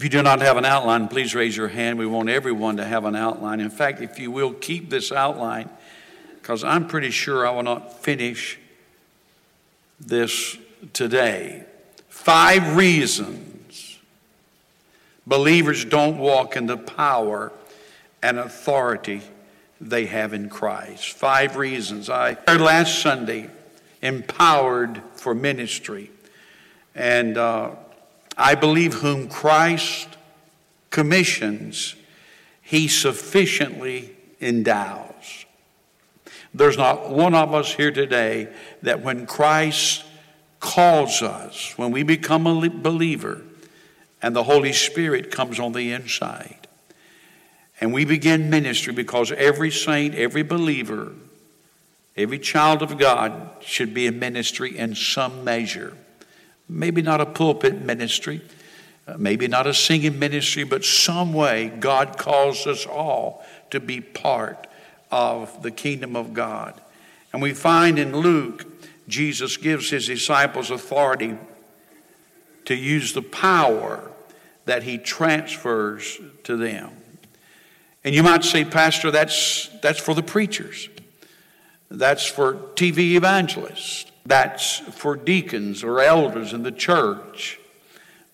If 0.00 0.04
you 0.04 0.08
do 0.08 0.22
not 0.22 0.40
have 0.40 0.56
an 0.56 0.64
outline, 0.64 1.08
please 1.08 1.34
raise 1.34 1.54
your 1.54 1.68
hand. 1.68 1.98
We 1.98 2.06
want 2.06 2.30
everyone 2.30 2.78
to 2.78 2.86
have 2.86 3.04
an 3.04 3.14
outline. 3.14 3.60
In 3.60 3.68
fact, 3.68 4.00
if 4.00 4.18
you 4.18 4.30
will 4.30 4.54
keep 4.54 4.88
this 4.88 5.12
outline, 5.12 5.68
because 6.40 6.64
I'm 6.64 6.86
pretty 6.86 7.10
sure 7.10 7.46
I 7.46 7.50
will 7.50 7.64
not 7.64 8.02
finish 8.02 8.58
this 10.00 10.56
today. 10.94 11.66
Five 12.08 12.76
reasons 12.76 13.98
believers 15.26 15.84
don't 15.84 16.16
walk 16.16 16.56
in 16.56 16.64
the 16.64 16.78
power 16.78 17.52
and 18.22 18.38
authority 18.38 19.20
they 19.82 20.06
have 20.06 20.32
in 20.32 20.48
Christ. 20.48 21.12
Five 21.12 21.56
reasons. 21.56 22.08
I 22.08 22.38
heard 22.48 22.62
last 22.62 23.02
Sunday, 23.02 23.50
empowered 24.00 25.02
for 25.16 25.34
ministry. 25.34 26.10
And 26.94 27.36
uh, 27.36 27.72
I 28.40 28.54
believe 28.54 28.94
whom 28.94 29.28
Christ 29.28 30.08
commissions, 30.88 31.94
he 32.62 32.88
sufficiently 32.88 34.16
endows. 34.40 35.44
There's 36.54 36.78
not 36.78 37.10
one 37.10 37.34
of 37.34 37.52
us 37.52 37.74
here 37.74 37.90
today 37.90 38.48
that 38.82 39.02
when 39.02 39.26
Christ 39.26 40.04
calls 40.58 41.20
us, 41.20 41.74
when 41.76 41.90
we 41.90 42.02
become 42.02 42.46
a 42.46 42.70
believer, 42.70 43.42
and 44.22 44.34
the 44.34 44.44
Holy 44.44 44.72
Spirit 44.72 45.30
comes 45.30 45.60
on 45.60 45.72
the 45.72 45.92
inside, 45.92 46.66
and 47.80 47.92
we 47.92 48.06
begin 48.06 48.48
ministry 48.48 48.92
because 48.94 49.32
every 49.32 49.70
saint, 49.70 50.14
every 50.14 50.42
believer, 50.42 51.12
every 52.16 52.38
child 52.38 52.82
of 52.82 52.96
God 52.96 53.50
should 53.60 53.92
be 53.92 54.06
in 54.06 54.18
ministry 54.18 54.76
in 54.76 54.94
some 54.94 55.44
measure. 55.44 55.94
Maybe 56.70 57.02
not 57.02 57.20
a 57.20 57.26
pulpit 57.26 57.82
ministry, 57.82 58.42
uh, 59.08 59.16
maybe 59.18 59.48
not 59.48 59.66
a 59.66 59.74
singing 59.74 60.18
ministry, 60.20 60.62
but 60.62 60.84
some 60.84 61.32
way 61.32 61.68
God 61.68 62.16
calls 62.16 62.66
us 62.66 62.86
all 62.86 63.44
to 63.70 63.80
be 63.80 64.00
part 64.00 64.68
of 65.10 65.62
the 65.62 65.72
kingdom 65.72 66.14
of 66.14 66.32
God. 66.32 66.80
And 67.32 67.42
we 67.42 67.54
find 67.54 67.98
in 67.98 68.16
Luke, 68.16 68.66
Jesus 69.08 69.56
gives 69.56 69.90
his 69.90 70.06
disciples 70.06 70.70
authority 70.70 71.36
to 72.66 72.74
use 72.76 73.12
the 73.12 73.22
power 73.22 74.10
that 74.66 74.84
he 74.84 74.96
transfers 74.96 76.20
to 76.44 76.56
them. 76.56 76.90
And 78.04 78.14
you 78.14 78.22
might 78.22 78.44
say, 78.44 78.64
Pastor, 78.64 79.10
that's, 79.10 79.68
that's 79.82 79.98
for 79.98 80.14
the 80.14 80.22
preachers. 80.22 80.88
That's 81.90 82.24
for 82.24 82.54
TV 82.54 83.16
evangelists. 83.16 84.09
That's 84.30 84.78
for 84.78 85.16
deacons 85.16 85.82
or 85.82 86.00
elders 86.00 86.52
in 86.52 86.62
the 86.62 86.70
church. 86.70 87.58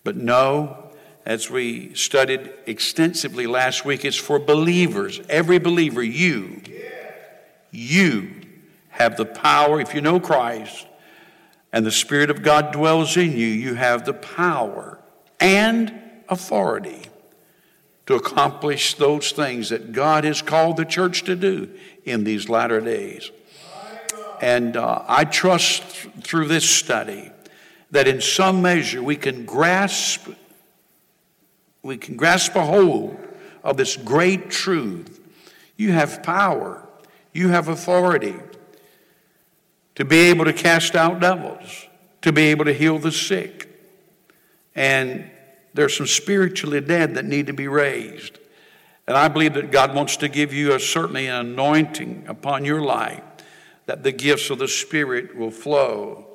But 0.03 0.15
no, 0.15 0.91
as 1.25 1.49
we 1.49 1.95
studied 1.95 2.53
extensively 2.67 3.47
last 3.47 3.83
week, 3.83 4.05
it's 4.05 4.15
for 4.15 4.37
believers. 4.37 5.19
Every 5.27 5.57
believer, 5.57 6.03
you, 6.03 6.61
you 7.71 8.29
have 8.89 9.17
the 9.17 9.25
power, 9.25 9.81
if 9.81 9.95
you 9.95 10.01
know 10.01 10.19
Christ 10.19 10.85
and 11.73 11.83
the 11.83 11.89
Spirit 11.89 12.29
of 12.29 12.43
God 12.43 12.71
dwells 12.71 13.17
in 13.17 13.31
you, 13.31 13.47
you 13.47 13.73
have 13.73 14.05
the 14.05 14.13
power 14.13 14.99
and 15.39 15.99
authority 16.29 17.01
to 18.05 18.13
accomplish 18.13 18.93
those 18.93 19.31
things 19.31 19.69
that 19.69 19.93
God 19.93 20.25
has 20.25 20.43
called 20.43 20.77
the 20.77 20.85
church 20.85 21.23
to 21.23 21.35
do 21.35 21.71
in 22.05 22.23
these 22.23 22.49
latter 22.49 22.81
days. 22.81 23.31
And 24.41 24.77
uh, 24.77 25.03
I 25.07 25.25
trust 25.25 25.83
through 26.21 26.47
this 26.47 26.69
study 26.69 27.31
that 27.91 28.07
in 28.07 28.21
some 28.21 28.61
measure 28.61 29.01
we 29.01 29.15
can 29.15 29.45
grasp 29.45 30.27
we 31.83 31.95
can 31.95 32.17
grasp 32.17 32.53
a 32.55 32.65
hold 32.65 33.17
of 33.63 33.77
this 33.77 33.95
great 33.95 34.49
truth. 34.49 35.21
You 35.77 35.93
have 35.93 36.21
power, 36.21 36.85
you 37.31 37.47
have 37.49 37.69
authority 37.69 38.35
to 39.95 40.03
be 40.03 40.17
able 40.17 40.43
to 40.45 40.53
cast 40.53 40.95
out 40.95 41.21
devils, 41.21 41.87
to 42.23 42.33
be 42.33 42.47
able 42.47 42.65
to 42.65 42.73
heal 42.73 42.99
the 42.99 43.11
sick. 43.11 43.69
And 44.75 45.31
there's 45.73 45.95
some 45.95 46.07
spiritually 46.07 46.81
dead 46.81 47.15
that 47.15 47.23
need 47.23 47.47
to 47.47 47.53
be 47.53 47.69
raised. 47.69 48.37
And 49.07 49.15
I 49.15 49.29
believe 49.29 49.53
that 49.53 49.71
God 49.71 49.95
wants 49.95 50.17
to 50.17 50.27
give 50.27 50.51
you 50.53 50.73
a 50.73 50.79
certainly 50.81 51.27
an 51.27 51.35
anointing 51.35 52.25
upon 52.27 52.65
your 52.65 52.81
life 52.81 53.23
that 53.87 54.03
the 54.03 54.11
gifts 54.11 54.49
of 54.49 54.59
the 54.59 54.67
Spirit 54.67 55.35
will 55.35 55.49
flow 55.49 56.27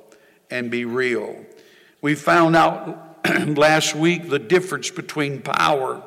and 0.50 0.70
be 0.70 0.84
real. 0.84 1.44
We 2.00 2.14
found 2.16 2.56
out 2.56 3.24
last 3.46 3.94
week 3.94 4.28
the 4.28 4.38
difference 4.38 4.90
between 4.90 5.42
power 5.42 6.02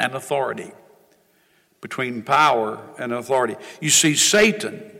and 0.00 0.14
authority. 0.14 0.72
Between 1.80 2.22
power 2.22 2.80
and 2.98 3.12
authority. 3.12 3.56
You 3.80 3.90
see, 3.90 4.14
Satan, 4.14 4.90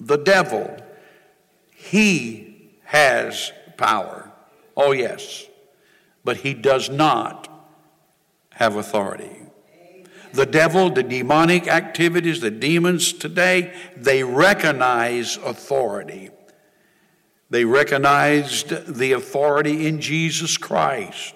the 0.00 0.16
devil, 0.16 0.76
he 1.70 2.72
has 2.84 3.52
power. 3.76 4.30
Oh, 4.76 4.92
yes. 4.92 5.46
But 6.24 6.38
he 6.38 6.54
does 6.54 6.88
not 6.88 7.48
have 8.52 8.76
authority. 8.76 9.47
The 10.32 10.46
devil, 10.46 10.90
the 10.90 11.02
demonic 11.02 11.68
activities, 11.68 12.40
the 12.40 12.50
demons 12.50 13.12
today, 13.12 13.74
they 13.96 14.24
recognize 14.24 15.36
authority. 15.38 16.30
They 17.50 17.64
recognized 17.64 18.94
the 18.94 19.12
authority 19.12 19.86
in 19.86 20.00
Jesus 20.00 20.56
Christ. 20.58 21.34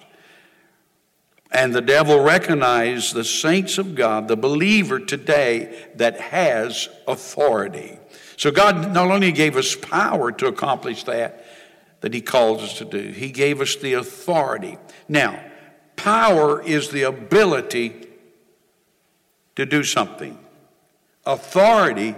And 1.51 1.73
the 1.73 1.81
devil 1.81 2.19
recognized 2.19 3.13
the 3.13 3.23
saints 3.23 3.77
of 3.77 3.93
God, 3.93 4.27
the 4.27 4.35
believer 4.35 4.99
today 4.99 5.89
that 5.95 6.19
has 6.19 6.89
authority. 7.07 7.99
So 8.37 8.49
God 8.49 8.93
not 8.93 9.11
only 9.11 9.31
gave 9.31 9.55
us 9.55 9.75
power 9.75 10.31
to 10.31 10.47
accomplish 10.47 11.03
that, 11.03 11.45
that 12.01 12.13
He 12.13 12.21
calls 12.21 12.63
us 12.63 12.77
to 12.79 12.85
do, 12.85 12.99
He 13.11 13.31
gave 13.31 13.61
us 13.61 13.75
the 13.75 13.93
authority. 13.93 14.77
Now, 15.07 15.43
power 15.95 16.61
is 16.61 16.89
the 16.89 17.03
ability 17.03 18.02
to 19.55 19.65
do 19.65 19.83
something. 19.83 20.37
Authority 21.25 22.15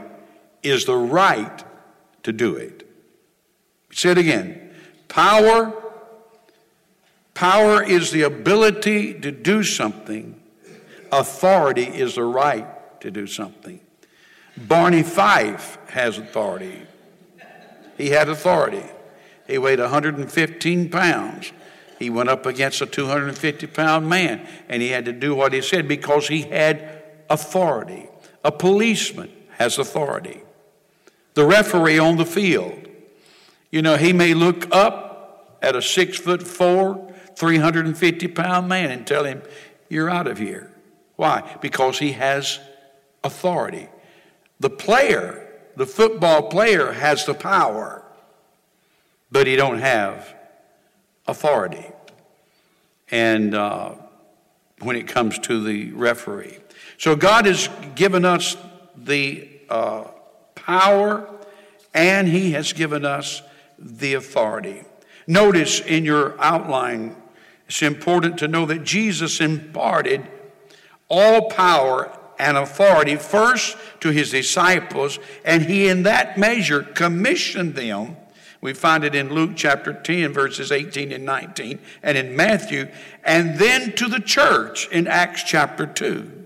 is 0.63 0.85
the 0.85 0.95
right 0.95 1.63
to 2.23 2.33
do 2.33 2.55
it. 2.55 2.87
Say 3.91 4.11
it 4.11 4.17
again. 4.17 4.73
Power, 5.07 5.73
power 7.33 7.83
is 7.83 8.11
the 8.11 8.23
ability 8.23 9.13
to 9.21 9.31
do 9.31 9.63
something. 9.63 10.41
Authority 11.11 11.83
is 11.83 12.15
the 12.15 12.23
right 12.23 12.67
to 13.01 13.11
do 13.11 13.27
something. 13.27 13.79
Barney 14.57 15.03
Fife 15.03 15.77
has 15.89 16.17
authority. 16.17 16.81
He 17.97 18.09
had 18.09 18.27
authority. 18.27 18.83
He 19.47 19.57
weighed 19.57 19.79
115 19.79 20.89
pounds. 20.89 21.51
He 21.99 22.09
went 22.09 22.29
up 22.29 22.45
against 22.45 22.81
a 22.81 22.85
250 22.85 23.67
pound 23.67 24.09
man, 24.09 24.45
and 24.67 24.81
he 24.81 24.89
had 24.89 25.05
to 25.05 25.13
do 25.13 25.35
what 25.35 25.53
he 25.53 25.61
said 25.61 25.87
because 25.87 26.27
he 26.27 26.41
had 26.41 26.94
authority. 27.29 28.09
A 28.43 28.51
policeman 28.51 29.31
has 29.57 29.77
authority. 29.77 30.41
The 31.33 31.45
referee 31.45 31.99
on 31.99 32.17
the 32.17 32.25
field, 32.25 32.87
you 33.71 33.81
know, 33.81 33.97
he 33.97 34.13
may 34.13 34.33
look 34.33 34.73
up 34.73 35.57
at 35.61 35.75
a 35.75 35.81
six 35.81 36.17
foot 36.17 36.43
four, 36.43 37.13
350 37.35 38.27
pound 38.29 38.69
man 38.69 38.91
and 38.91 39.05
tell 39.05 39.25
him, 39.25 39.41
You're 39.89 40.09
out 40.09 40.27
of 40.27 40.37
here. 40.37 40.71
Why? 41.15 41.57
Because 41.61 41.99
he 41.99 42.13
has 42.13 42.59
authority. 43.23 43.89
The 44.59 44.69
player, 44.69 45.47
the 45.75 45.85
football 45.85 46.49
player, 46.49 46.93
has 46.93 47.25
the 47.25 47.33
power, 47.33 48.03
but 49.31 49.47
he 49.47 49.55
don't 49.55 49.79
have 49.79 50.33
authority. 51.27 51.85
And 53.11 53.53
uh, 53.53 53.95
when 54.81 54.95
it 54.95 55.07
comes 55.07 55.39
to 55.39 55.63
the 55.63 55.91
referee, 55.91 56.59
so 56.97 57.15
God 57.15 57.45
has 57.45 57.69
given 57.95 58.25
us 58.25 58.57
the 58.95 59.49
uh, 59.69 60.05
power 60.55 61.29
and 61.93 62.27
He 62.27 62.51
has 62.51 62.73
given 62.73 63.05
us 63.05 63.41
the 63.77 64.13
authority. 64.13 64.83
Notice 65.27 65.79
in 65.79 66.05
your 66.05 66.39
outline, 66.39 67.15
it's 67.67 67.81
important 67.81 68.37
to 68.39 68.47
know 68.47 68.65
that 68.65 68.83
Jesus 68.83 69.41
imparted 69.41 70.27
all 71.09 71.49
power 71.49 72.17
and 72.37 72.57
authority 72.57 73.15
first 73.15 73.77
to 74.01 74.11
his 74.11 74.31
disciples, 74.31 75.19
and 75.43 75.63
he 75.63 75.87
in 75.87 76.03
that 76.03 76.37
measure 76.37 76.83
commissioned 76.83 77.75
them. 77.75 78.17
We 78.61 78.73
find 78.73 79.03
it 79.03 79.15
in 79.15 79.33
Luke 79.33 79.51
chapter 79.55 79.93
10, 79.93 80.33
verses 80.33 80.71
18 80.71 81.11
and 81.11 81.25
19, 81.25 81.79
and 82.03 82.17
in 82.17 82.35
Matthew, 82.35 82.89
and 83.23 83.57
then 83.57 83.93
to 83.93 84.07
the 84.07 84.19
church 84.19 84.87
in 84.89 85.07
Acts 85.07 85.43
chapter 85.43 85.85
2. 85.85 86.44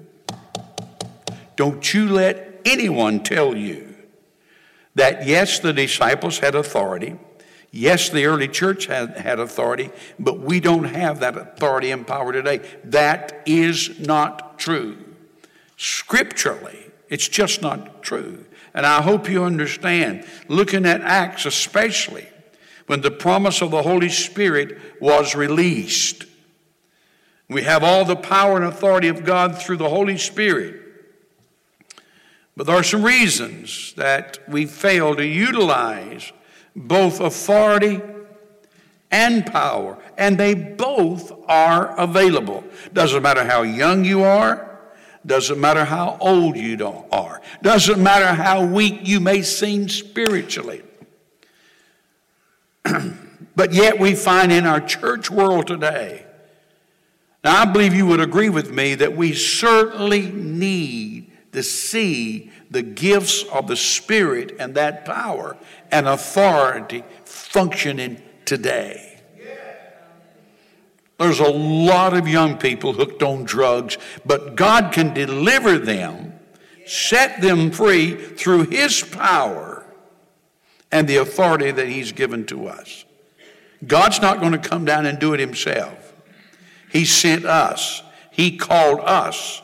Don't 1.59 1.94
you 1.94 2.07
let 2.07 2.61
anyone 2.63 3.21
tell 3.21 3.53
you 3.53 3.94
that, 4.95 5.27
yes, 5.27 5.59
the 5.59 5.73
disciples 5.73 6.39
had 6.39 6.56
authority. 6.56 7.19
Yes, 7.69 8.07
the 8.07 8.27
early 8.27 8.47
church 8.47 8.85
had, 8.85 9.17
had 9.17 9.41
authority, 9.41 9.89
but 10.17 10.39
we 10.39 10.61
don't 10.61 10.85
have 10.85 11.19
that 11.19 11.35
authority 11.35 11.91
and 11.91 12.07
power 12.07 12.31
today. 12.31 12.61
That 12.85 13.44
is 13.45 14.00
not 14.00 14.57
true. 14.57 15.00
Scripturally, 15.75 16.79
it's 17.09 17.27
just 17.27 17.61
not 17.61 18.03
true. 18.03 18.45
And 18.73 18.85
I 18.85 19.01
hope 19.01 19.29
you 19.29 19.44
understand, 19.44 20.25
looking 20.47 20.85
at 20.85 21.01
Acts 21.01 21.45
especially, 21.45 22.29
when 22.88 23.01
the 23.01 23.11
promise 23.11 23.61
of 23.61 23.71
the 23.71 23.83
Holy 23.83 24.07
Spirit 24.07 24.79
was 25.01 25.35
released. 25.35 26.23
We 27.50 27.63
have 27.63 27.83
all 27.83 28.06
the 28.06 28.15
power 28.15 28.56
and 28.56 28.63
authority 28.63 29.09
of 29.09 29.25
God 29.25 29.57
through 29.57 29.75
the 29.75 29.89
Holy 29.89 30.17
Spirit. 30.17 30.79
But 32.59 32.67
there 32.67 32.75
are 32.75 32.83
some 32.83 33.03
reasons 33.03 33.94
that 33.94 34.39
we 34.45 34.65
fail 34.65 35.15
to 35.15 35.25
utilize 35.25 36.33
both 36.75 37.21
authority 37.21 38.01
and 39.09 39.45
power, 39.45 39.97
and 40.17 40.38
they 40.38 40.56
both 40.56 41.31
are 41.47 41.97
available. 41.97 42.65
Doesn't 42.91 43.23
matter 43.23 43.45
how 43.45 43.61
young 43.61 44.03
you 44.03 44.23
are, 44.23 44.77
doesn't 45.25 45.57
matter 45.57 45.85
how 45.85 46.17
old 46.19 46.57
you 46.57 46.85
are, 47.13 47.41
doesn't 47.61 48.03
matter 48.03 48.25
how 48.25 48.65
weak 48.65 49.07
you 49.07 49.21
may 49.21 49.41
seem 49.41 49.88
spiritually. 49.88 50.81
but 53.56 53.71
yet 53.71 54.01
we 54.01 54.15
find 54.15 54.51
in 54.51 54.65
our 54.65 54.81
church 54.81 55.31
world 55.31 55.65
today, 55.65 56.25
now 57.41 57.61
I 57.61 57.63
believe 57.63 57.94
you 57.94 58.06
would 58.07 58.19
agree 58.19 58.50
with 58.50 58.69
me 58.69 58.95
that 58.95 59.15
we 59.15 59.31
certainly 59.31 60.29
need 60.29 61.29
to 61.51 61.63
see 61.63 62.51
the 62.69 62.81
gifts 62.81 63.44
of 63.44 63.68
the 63.68 63.75
Spirit 63.75 64.56
and 64.60 64.75
that 64.75 65.06
power 65.06 65.57
and 65.92 66.07
authority 66.07 67.04
functioning 67.25 68.22
today. 68.46 69.10
There's 71.19 71.42
a 71.42 71.51
lot 71.51 72.16
of 72.16 72.30
young 72.30 72.57
people 72.57 72.94
hooked 72.94 73.22
on 73.24 73.44
drugs, 73.44 73.98
but 74.25 74.56
God 74.56 74.94
can 74.94 75.13
deliver 75.13 75.78
them, 75.78 76.40
set 76.86 77.42
them 77.42 77.72
free 77.72 78.16
through 78.16 78.68
His 78.68 79.02
power 79.02 79.86
and 80.92 81.07
the 81.07 81.18
authority 81.18 81.72
that 81.72 81.90
He's 81.90 82.13
given 82.13 82.45
to 82.45 82.68
us. 82.68 83.04
God's 83.86 84.22
not 84.22 84.40
going 84.40 84.54
to 84.54 84.57
come 84.57 84.86
down 84.86 85.06
and 85.06 85.19
do 85.19 85.34
it 85.34 85.42
Himself. 85.42 86.13
He 86.90 87.04
sent 87.04 87.45
us, 87.45 88.02
He 88.31 88.57
called 88.57 89.02
us, 89.02 89.62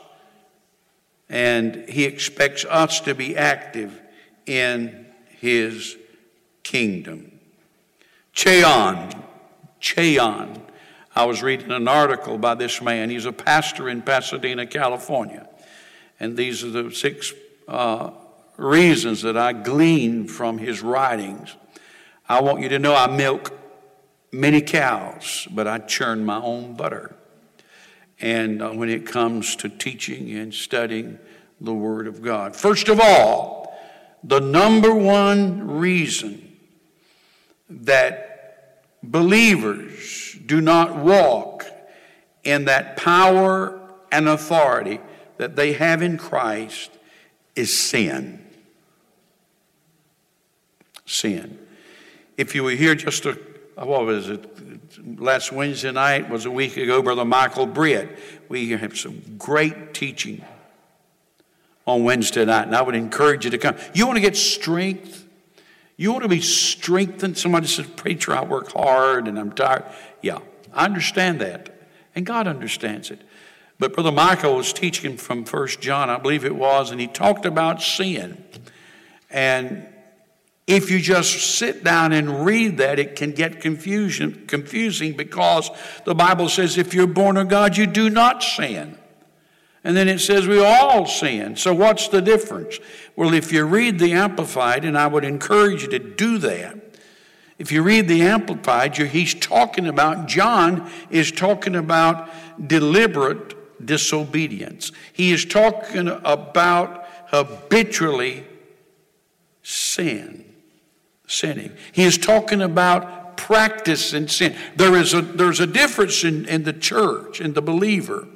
and 1.30 1.88
He 1.90 2.06
expects 2.06 2.66
us 2.66 3.00
to 3.02 3.16
be 3.16 3.36
active 3.36 4.02
in 4.46 5.06
His 5.40 5.98
kingdom. 6.64 7.40
Cheon, 8.34 9.24
Cheon. 9.82 10.62
I 11.16 11.24
was 11.24 11.42
reading 11.42 11.72
an 11.72 11.88
article 11.88 12.38
by 12.38 12.56
this 12.56 12.82
man. 12.82 13.10
He's 13.10 13.26
a 13.26 13.32
pastor 13.32 13.88
in 13.88 14.02
Pasadena, 14.02 14.66
California. 14.66 15.48
And 16.20 16.36
these 16.36 16.64
are 16.64 16.70
the 16.70 16.92
six 16.92 17.34
uh, 17.68 18.12
reasons 18.58 19.22
that 19.22 19.38
I 19.38 19.54
glean 19.54 20.28
from 20.28 20.58
his 20.58 20.82
writings. 20.82 21.56
I 22.28 22.42
want 22.42 22.62
you 22.62 22.70
to 22.70 22.80
know 22.80 22.96
I 22.96 23.08
milk 23.08 23.54
many 24.32 24.62
cows, 24.62 25.48
but 25.52 25.68
I 25.68 25.80
churn 25.80 26.26
my 26.26 26.42
own 26.42 26.76
butter. 26.76 27.16
And 28.22 28.62
uh, 28.62 28.72
when 28.72 28.90
it 28.90 29.06
comes 29.06 29.56
to 29.58 29.70
teaching 29.70 30.32
and 30.32 30.54
studying 30.54 31.20
the 31.60 31.74
Word 31.74 32.08
of 32.08 32.22
God, 32.22 32.56
first 32.56 32.88
of 32.88 33.00
all, 33.00 33.78
the 34.24 34.40
number 34.40 34.94
one 34.94 35.68
reason 35.80 36.58
that 37.70 38.84
believers 39.04 40.38
do 40.46 40.62
not 40.62 40.96
walk 40.96 41.66
in 42.44 42.66
that 42.66 42.98
power 42.98 43.80
and 44.12 44.30
authority 44.30 45.00
that 45.38 45.56
they 45.56 45.74
have 45.74 46.02
in 46.02 46.18
Christ 46.18 46.92
is 47.56 47.76
sin. 47.78 48.46
Sin. 51.06 51.60
If 52.38 52.56
you 52.56 52.64
were 52.64 52.72
here 52.72 52.96
just 52.96 53.26
a, 53.26 53.40
what 53.76 54.06
was 54.06 54.30
it, 54.30 54.65
last 55.04 55.52
Wednesday 55.52 55.92
night 55.92 56.30
was 56.30 56.46
a 56.46 56.52
week 56.52 56.78
ago, 56.78 57.02
Brother 57.02 57.26
Michael 57.26 57.66
Britt. 57.66 58.18
We 58.50 58.70
have 58.72 58.98
some 58.98 59.22
great 59.38 59.94
teaching 59.94 60.44
on 61.88 62.04
Wednesday 62.04 62.46
night, 62.46 62.68
and 62.68 62.76
I 62.76 62.82
would 62.82 62.96
encourage 62.96 63.46
you 63.46 63.52
to 63.52 63.58
come. 63.58 63.76
You 63.94 64.06
want 64.06 64.18
to 64.18 64.22
get 64.22 64.36
strength? 64.36 65.26
You 65.98 66.12
want 66.12 66.24
to 66.24 66.30
be 66.30 66.42
strengthened? 66.42 67.38
Somebody 67.38 67.68
says, 67.68 67.88
Preacher, 67.88 68.34
I 68.34 68.44
work 68.44 68.74
hard 68.74 69.28
and 69.28 69.40
I'm 69.40 69.52
tired. 69.52 69.86
Yeah, 70.22 70.40
I 70.74 70.86
understand 70.86 71.40
that. 71.42 71.88
And 72.16 72.26
God 72.26 72.48
understands 72.48 73.12
it. 73.12 73.22
But 73.78 73.94
Brother 73.94 74.12
Michael 74.12 74.56
was 74.56 74.72
teaching 74.74 75.18
from 75.18 75.44
First 75.44 75.82
John, 75.82 76.10
I 76.10 76.18
believe 76.18 76.46
it 76.46 76.56
was, 76.56 76.92
and 76.92 77.00
he 77.00 77.08
talked 77.08 77.46
about 77.46 77.82
sin. 77.82 78.44
And 79.30 79.88
if 80.68 80.90
you 80.90 81.00
just 81.00 81.58
sit 81.58 81.84
down 81.84 82.12
and 82.12 82.44
read 82.46 82.78
that, 82.78 82.98
it 82.98 83.16
can 83.16 83.32
get 83.32 83.62
confusion, 83.62 84.46
confusing 84.48 85.14
because 85.14 85.70
the 86.06 86.16
Bible 86.16 86.50
says 86.50 86.78
if 86.78 86.94
you're 86.94 87.06
born 87.06 87.38
of 87.38 87.50
God, 87.50 87.78
you 87.78 87.86
do 87.86 88.10
not 88.10 88.42
sin. 88.42 88.98
And 89.84 89.96
then 89.96 90.08
it 90.08 90.20
says 90.20 90.48
we 90.48 90.64
all 90.64 91.06
sin. 91.06 91.56
So 91.56 91.72
what's 91.72 92.08
the 92.08 92.22
difference? 92.22 92.80
Well, 93.16 93.36
if 93.36 93.52
you 93.52 93.64
read 93.66 94.00
the 94.00 94.14
Amplified, 94.14 94.84
and 94.84 94.98
I 94.98 95.06
would 95.06 95.24
encourage 95.24 95.84
you 95.84 95.90
to 95.90 96.00
do 96.00 96.40
that, 96.40 96.80
if 97.60 97.72
you 97.72 97.84
read 97.84 98.08
the 98.08 98.24
Amplified, 98.24 98.98
he's 98.98 99.36
talking 99.36 99.88
about, 99.88 100.28
John 100.28 100.90
is 101.12 101.32
talking 101.32 101.76
about 101.76 102.30
deliberate 102.68 103.86
disobedience. 103.86 104.92
He 105.14 105.32
is 105.32 105.46
talking 105.46 106.08
about 106.08 107.08
habitually 107.28 108.46
sin, 109.62 110.46
sinning. 111.28 111.72
He 111.92 112.04
is 112.04 112.18
talking 112.18 112.62
about 112.62 113.38
practice 113.38 114.14
and 114.14 114.30
sin. 114.30 114.56
There 114.76 114.96
is 114.96 115.14
a, 115.14 115.22
there's 115.22 115.60
a 115.60 115.68
difference 115.68 116.24
in, 116.24 116.46
in 116.46 116.64
the 116.64 116.74
church, 116.74 117.42
in 117.42 117.54
the 117.54 117.62
believer 117.62 118.28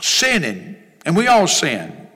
sinning, 0.00 0.76
and 1.04 1.16
we 1.16 1.26
all 1.26 1.46
sin. 1.46 2.08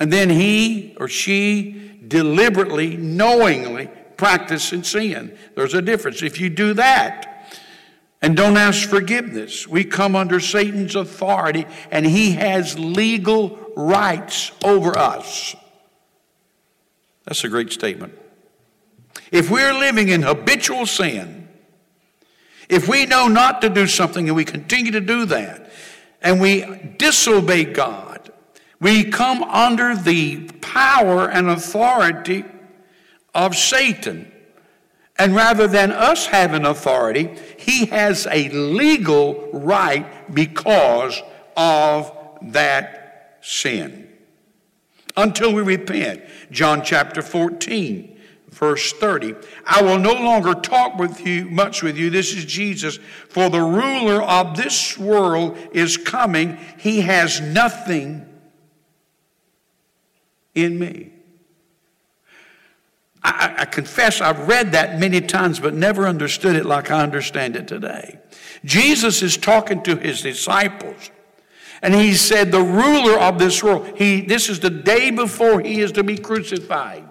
And 0.00 0.12
then 0.12 0.30
he 0.30 0.94
or 0.98 1.08
she 1.08 1.98
deliberately, 2.06 2.96
knowingly 2.96 3.90
practice 4.16 4.72
and 4.72 4.84
sin. 4.84 5.36
There's 5.54 5.74
a 5.74 5.82
difference. 5.82 6.22
If 6.22 6.40
you 6.40 6.50
do 6.50 6.74
that 6.74 7.56
and 8.20 8.36
don't 8.36 8.56
ask 8.56 8.88
forgiveness, 8.88 9.66
we 9.66 9.84
come 9.84 10.16
under 10.16 10.40
Satan's 10.40 10.94
authority 10.94 11.66
and 11.90 12.04
he 12.04 12.32
has 12.32 12.78
legal 12.78 13.58
rights 13.76 14.52
over 14.64 14.96
us. 14.98 15.54
That's 17.28 17.44
a 17.44 17.48
great 17.48 17.70
statement. 17.70 18.18
If 19.30 19.50
we're 19.50 19.74
living 19.74 20.08
in 20.08 20.22
habitual 20.22 20.86
sin, 20.86 21.46
if 22.70 22.88
we 22.88 23.04
know 23.04 23.28
not 23.28 23.60
to 23.60 23.68
do 23.68 23.86
something 23.86 24.28
and 24.28 24.34
we 24.34 24.46
continue 24.46 24.92
to 24.92 25.00
do 25.02 25.26
that, 25.26 25.70
and 26.22 26.40
we 26.40 26.94
disobey 26.96 27.64
God, 27.64 28.32
we 28.80 29.04
come 29.04 29.42
under 29.42 29.94
the 29.94 30.48
power 30.62 31.28
and 31.28 31.50
authority 31.50 32.46
of 33.34 33.54
Satan. 33.54 34.32
And 35.18 35.34
rather 35.34 35.68
than 35.68 35.92
us 35.92 36.26
having 36.26 36.64
authority, 36.64 37.36
he 37.58 37.86
has 37.86 38.26
a 38.30 38.48
legal 38.48 39.50
right 39.52 40.34
because 40.34 41.20
of 41.58 42.10
that 42.40 43.38
sin. 43.42 44.07
Until 45.18 45.52
we 45.52 45.60
repent. 45.60 46.22
John 46.50 46.82
chapter 46.82 47.20
14 47.20 48.18
verse 48.50 48.92
30. 48.94 49.34
I 49.66 49.82
will 49.82 49.98
no 49.98 50.14
longer 50.14 50.54
talk 50.54 50.98
with 50.98 51.26
you 51.26 51.44
much 51.46 51.82
with 51.82 51.96
you. 51.96 52.10
This 52.10 52.34
is 52.34 52.44
Jesus. 52.44 52.98
For 53.28 53.50
the 53.50 53.60
ruler 53.60 54.22
of 54.22 54.56
this 54.56 54.96
world 54.96 55.58
is 55.72 55.96
coming. 55.96 56.56
He 56.78 57.02
has 57.02 57.40
nothing 57.40 58.26
in 60.54 60.78
me. 60.78 61.12
I, 63.22 63.56
I, 63.58 63.64
confess 63.64 64.20
I've 64.20 64.48
read 64.48 64.72
that 64.72 64.98
many 64.98 65.20
times, 65.20 65.58
but 65.58 65.74
never 65.74 66.06
understood 66.06 66.54
it 66.56 66.64
like 66.64 66.90
I 66.90 67.02
understand 67.02 67.56
it 67.56 67.66
today. 67.66 68.18
Jesus 68.64 69.22
is 69.22 69.36
talking 69.36 69.82
to 69.82 69.96
his 69.96 70.22
disciples. 70.22 71.10
And 71.82 71.94
he 71.94 72.14
said, 72.14 72.50
the 72.50 72.60
ruler 72.60 73.18
of 73.18 73.38
this 73.38 73.62
world, 73.62 73.96
he, 73.96 74.20
this 74.20 74.48
is 74.48 74.60
the 74.60 74.70
day 74.70 75.10
before 75.10 75.60
he 75.60 75.80
is 75.80 75.92
to 75.92 76.02
be 76.02 76.18
crucified. 76.18 77.08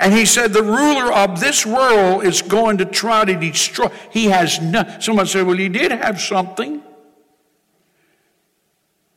And 0.00 0.14
he 0.14 0.24
said, 0.24 0.54
The 0.54 0.62
ruler 0.62 1.12
of 1.12 1.40
this 1.40 1.66
world 1.66 2.24
is 2.24 2.40
going 2.40 2.78
to 2.78 2.86
try 2.86 3.26
to 3.26 3.34
destroy. 3.34 3.88
He 4.10 4.26
has 4.26 4.60
no. 4.60 4.82
Someone 4.98 5.26
said, 5.26 5.46
Well, 5.46 5.58
he 5.58 5.68
did 5.68 5.92
have 5.92 6.18
something. 6.18 6.82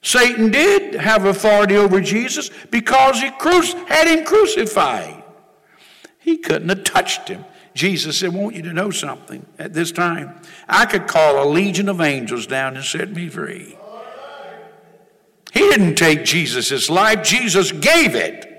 Satan 0.02 0.52
did 0.52 0.96
have 0.96 1.24
authority 1.24 1.78
over 1.78 2.02
Jesus 2.02 2.52
because 2.70 3.22
he 3.22 3.32
cru- 3.32 3.62
had 3.86 4.10
him 4.10 4.26
crucified. 4.26 5.24
He 6.20 6.38
couldn't 6.38 6.68
have 6.68 6.84
touched 6.84 7.30
him. 7.30 7.46
Jesus 7.74 8.20
said, 8.20 8.36
I 8.36 8.38
want 8.38 8.56
you 8.56 8.64
to 8.64 8.74
know 8.74 8.92
something 8.92 9.46
at 9.58 9.74
this 9.74 9.94
time. 9.94 10.42
I 10.68 10.86
could 10.86 11.08
call 11.08 11.42
a 11.42 11.48
legion 11.50 11.88
of 11.88 12.02
angels 12.02 12.46
down 12.46 12.76
and 12.76 12.84
set 12.84 13.10
me 13.12 13.30
free. 13.30 13.78
He 15.54 15.60
didn't 15.60 15.96
take 15.96 16.26
Jesus' 16.26 16.90
life, 16.90 17.24
Jesus 17.24 17.72
gave 17.72 18.16
it. 18.16 18.50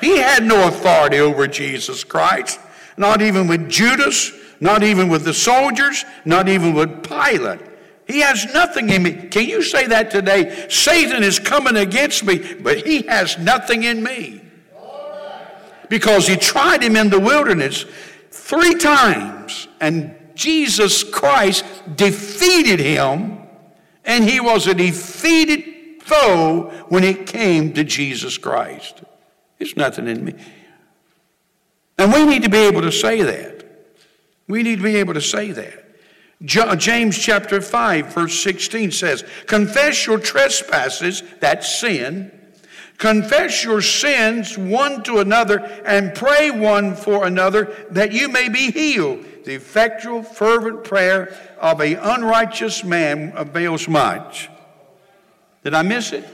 He 0.00 0.18
had 0.18 0.44
no 0.44 0.66
authority 0.68 1.18
over 1.18 1.46
Jesus 1.46 2.04
Christ, 2.04 2.58
not 2.96 3.20
even 3.20 3.46
with 3.48 3.68
Judas, 3.68 4.32
not 4.60 4.82
even 4.82 5.08
with 5.08 5.24
the 5.24 5.34
soldiers, 5.34 6.04
not 6.24 6.48
even 6.48 6.72
with 6.72 7.02
Pilate. 7.02 7.60
He 8.06 8.20
has 8.20 8.52
nothing 8.54 8.88
in 8.88 9.02
me. 9.02 9.12
Can 9.12 9.44
you 9.46 9.62
say 9.62 9.86
that 9.88 10.10
today? 10.10 10.66
Satan 10.70 11.22
is 11.22 11.38
coming 11.38 11.76
against 11.76 12.24
me, 12.24 12.54
but 12.54 12.86
he 12.86 13.02
has 13.02 13.36
nothing 13.38 13.82
in 13.82 14.02
me. 14.02 14.40
Because 15.90 16.26
he 16.26 16.36
tried 16.36 16.82
him 16.82 16.96
in 16.96 17.10
the 17.10 17.20
wilderness 17.20 17.84
three 18.30 18.74
times, 18.74 19.68
and 19.80 20.14
Jesus 20.34 21.04
Christ 21.04 21.64
defeated 21.96 22.80
him, 22.80 23.47
and 24.08 24.24
he 24.24 24.40
was 24.40 24.66
a 24.66 24.74
defeated 24.74 26.02
foe 26.02 26.70
when 26.88 27.04
it 27.04 27.26
came 27.26 27.74
to 27.74 27.84
Jesus 27.84 28.38
Christ. 28.38 29.02
It's 29.60 29.76
nothing 29.76 30.08
in 30.08 30.24
me. 30.24 30.34
And 31.98 32.12
we 32.12 32.24
need 32.24 32.42
to 32.42 32.48
be 32.48 32.58
able 32.58 32.80
to 32.80 32.90
say 32.90 33.22
that. 33.22 33.66
We 34.48 34.62
need 34.62 34.76
to 34.76 34.82
be 34.82 34.96
able 34.96 35.14
to 35.14 35.20
say 35.20 35.52
that. 35.52 35.84
James 36.42 37.18
chapter 37.18 37.60
5, 37.60 38.14
verse 38.14 38.42
16 38.42 38.92
says, 38.92 39.24
Confess 39.46 40.06
your 40.06 40.18
trespasses, 40.18 41.22
that's 41.40 41.78
sin. 41.78 42.32
Confess 42.96 43.62
your 43.62 43.82
sins 43.82 44.56
one 44.56 45.02
to 45.04 45.18
another 45.18 45.58
and 45.84 46.14
pray 46.14 46.50
one 46.50 46.96
for 46.96 47.26
another 47.26 47.86
that 47.90 48.12
you 48.12 48.28
may 48.28 48.48
be 48.48 48.70
healed. 48.70 49.24
The 49.48 49.54
effectual, 49.54 50.22
fervent 50.22 50.84
prayer 50.84 51.34
of 51.58 51.80
an 51.80 51.94
unrighteous 51.94 52.84
man 52.84 53.32
avails 53.34 53.88
much. 53.88 54.50
Did 55.64 55.72
I 55.72 55.80
miss 55.80 56.12
it? 56.12 56.28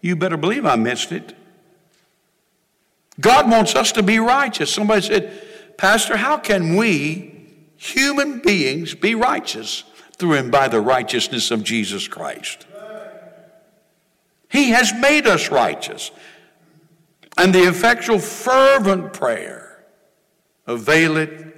You 0.00 0.16
better 0.16 0.36
believe 0.36 0.66
I 0.66 0.74
missed 0.74 1.12
it. 1.12 1.32
God 3.20 3.48
wants 3.48 3.76
us 3.76 3.92
to 3.92 4.02
be 4.02 4.18
righteous. 4.18 4.74
Somebody 4.74 5.02
said, 5.02 5.76
Pastor, 5.78 6.16
how 6.16 6.38
can 6.38 6.74
we 6.74 7.46
human 7.76 8.40
beings 8.40 8.96
be 8.96 9.14
righteous 9.14 9.84
through 10.16 10.32
and 10.32 10.50
by 10.50 10.66
the 10.66 10.80
righteousness 10.80 11.52
of 11.52 11.62
Jesus 11.62 12.08
Christ. 12.08 12.66
He 14.50 14.70
has 14.70 14.92
made 14.92 15.28
us 15.28 15.52
righteous. 15.52 16.10
And 17.38 17.54
the 17.54 17.68
effectual, 17.68 18.18
fervent 18.18 19.12
prayer 19.12 19.84
availeth 20.66 21.52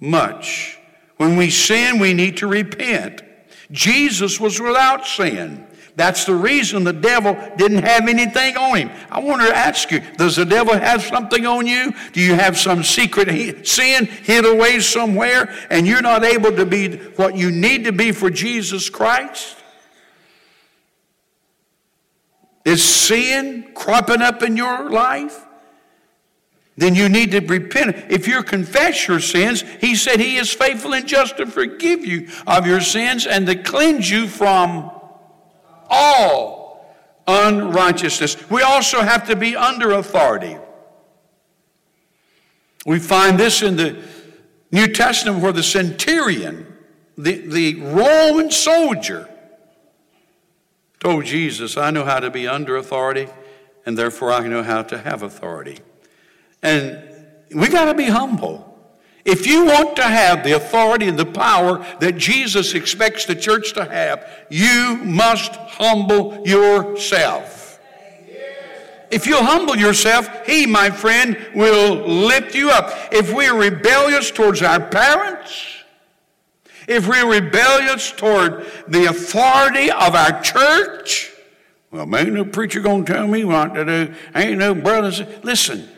much. 0.00 0.78
When 1.18 1.36
we 1.36 1.50
sin, 1.50 1.98
we 1.98 2.14
need 2.14 2.38
to 2.38 2.46
repent. 2.46 3.22
Jesus 3.70 4.40
was 4.40 4.58
without 4.58 5.06
sin. 5.06 5.66
That's 5.96 6.24
the 6.24 6.34
reason 6.34 6.84
the 6.84 6.94
devil 6.94 7.36
didn't 7.56 7.82
have 7.82 8.08
anything 8.08 8.56
on 8.56 8.78
him. 8.78 8.90
I 9.10 9.20
want 9.20 9.42
to 9.42 9.54
ask 9.54 9.90
you 9.90 10.00
Does 10.16 10.36
the 10.36 10.46
devil 10.46 10.72
have 10.72 11.02
something 11.02 11.44
on 11.44 11.66
you? 11.66 11.92
Do 12.12 12.20
you 12.20 12.34
have 12.34 12.58
some 12.58 12.82
secret 12.82 13.66
sin 13.66 14.06
hid 14.06 14.46
away 14.46 14.80
somewhere 14.80 15.54
and 15.68 15.86
you're 15.86 16.00
not 16.00 16.24
able 16.24 16.56
to 16.56 16.64
be 16.64 16.96
what 17.16 17.36
you 17.36 17.50
need 17.50 17.84
to 17.84 17.92
be 17.92 18.12
for 18.12 18.30
Jesus 18.30 18.88
Christ? 18.88 19.56
Is 22.64 22.82
sin 22.82 23.72
cropping 23.74 24.22
up 24.22 24.42
in 24.42 24.56
your 24.56 24.88
life? 24.90 25.46
Then 26.76 26.94
you 26.94 27.08
need 27.08 27.32
to 27.32 27.40
repent. 27.40 28.06
If 28.10 28.26
you 28.26 28.42
confess 28.42 29.06
your 29.06 29.20
sins, 29.20 29.64
he 29.80 29.94
said 29.94 30.20
he 30.20 30.36
is 30.36 30.52
faithful 30.52 30.94
and 30.94 31.06
just 31.06 31.36
to 31.36 31.46
forgive 31.46 32.06
you 32.06 32.28
of 32.46 32.66
your 32.66 32.80
sins 32.80 33.26
and 33.26 33.46
to 33.46 33.54
cleanse 33.54 34.10
you 34.10 34.26
from 34.28 34.90
all 35.88 36.60
unrighteousness. 37.26 38.50
We 38.50 38.62
also 38.62 39.02
have 39.02 39.26
to 39.28 39.36
be 39.36 39.56
under 39.56 39.92
authority. 39.92 40.56
We 42.86 42.98
find 42.98 43.38
this 43.38 43.62
in 43.62 43.76
the 43.76 44.02
New 44.72 44.88
Testament 44.88 45.42
where 45.42 45.52
the 45.52 45.62
centurion, 45.62 46.66
the, 47.18 47.36
the 47.46 47.74
Roman 47.80 48.50
soldier, 48.50 49.28
told 50.98 51.24
Jesus, 51.24 51.76
I 51.76 51.90
know 51.90 52.04
how 52.04 52.20
to 52.20 52.30
be 52.30 52.46
under 52.46 52.76
authority, 52.76 53.28
and 53.84 53.98
therefore 53.98 54.32
I 54.32 54.46
know 54.46 54.62
how 54.62 54.82
to 54.82 54.98
have 54.98 55.22
authority. 55.22 55.80
And 56.62 57.02
we 57.54 57.68
got 57.68 57.86
to 57.86 57.94
be 57.94 58.04
humble. 58.04 58.66
If 59.24 59.46
you 59.46 59.66
want 59.66 59.96
to 59.96 60.02
have 60.02 60.44
the 60.44 60.52
authority 60.52 61.06
and 61.06 61.18
the 61.18 61.26
power 61.26 61.84
that 62.00 62.16
Jesus 62.16 62.74
expects 62.74 63.26
the 63.26 63.34
church 63.34 63.74
to 63.74 63.84
have, 63.84 64.28
you 64.50 64.98
must 65.02 65.54
humble 65.54 66.46
yourself. 66.46 67.78
If 69.10 69.26
you 69.26 69.36
humble 69.36 69.76
yourself, 69.76 70.46
He, 70.46 70.66
my 70.66 70.90
friend, 70.90 71.36
will 71.54 71.96
lift 71.96 72.54
you 72.54 72.70
up. 72.70 72.92
If 73.12 73.34
we're 73.34 73.56
rebellious 73.56 74.30
towards 74.30 74.62
our 74.62 74.80
parents, 74.80 75.66
if 76.86 77.08
we're 77.08 77.30
rebellious 77.30 78.12
toward 78.12 78.66
the 78.88 79.06
authority 79.06 79.90
of 79.90 80.14
our 80.14 80.40
church, 80.42 81.30
well, 81.90 82.16
ain't 82.16 82.32
no 82.32 82.44
preacher 82.44 82.80
to 82.82 83.04
tell 83.04 83.26
me 83.26 83.44
what 83.44 83.74
to 83.74 83.84
do. 83.84 84.14
Ain't 84.34 84.58
no 84.58 84.74
brothers. 84.74 85.22
Listen, 85.42 85.88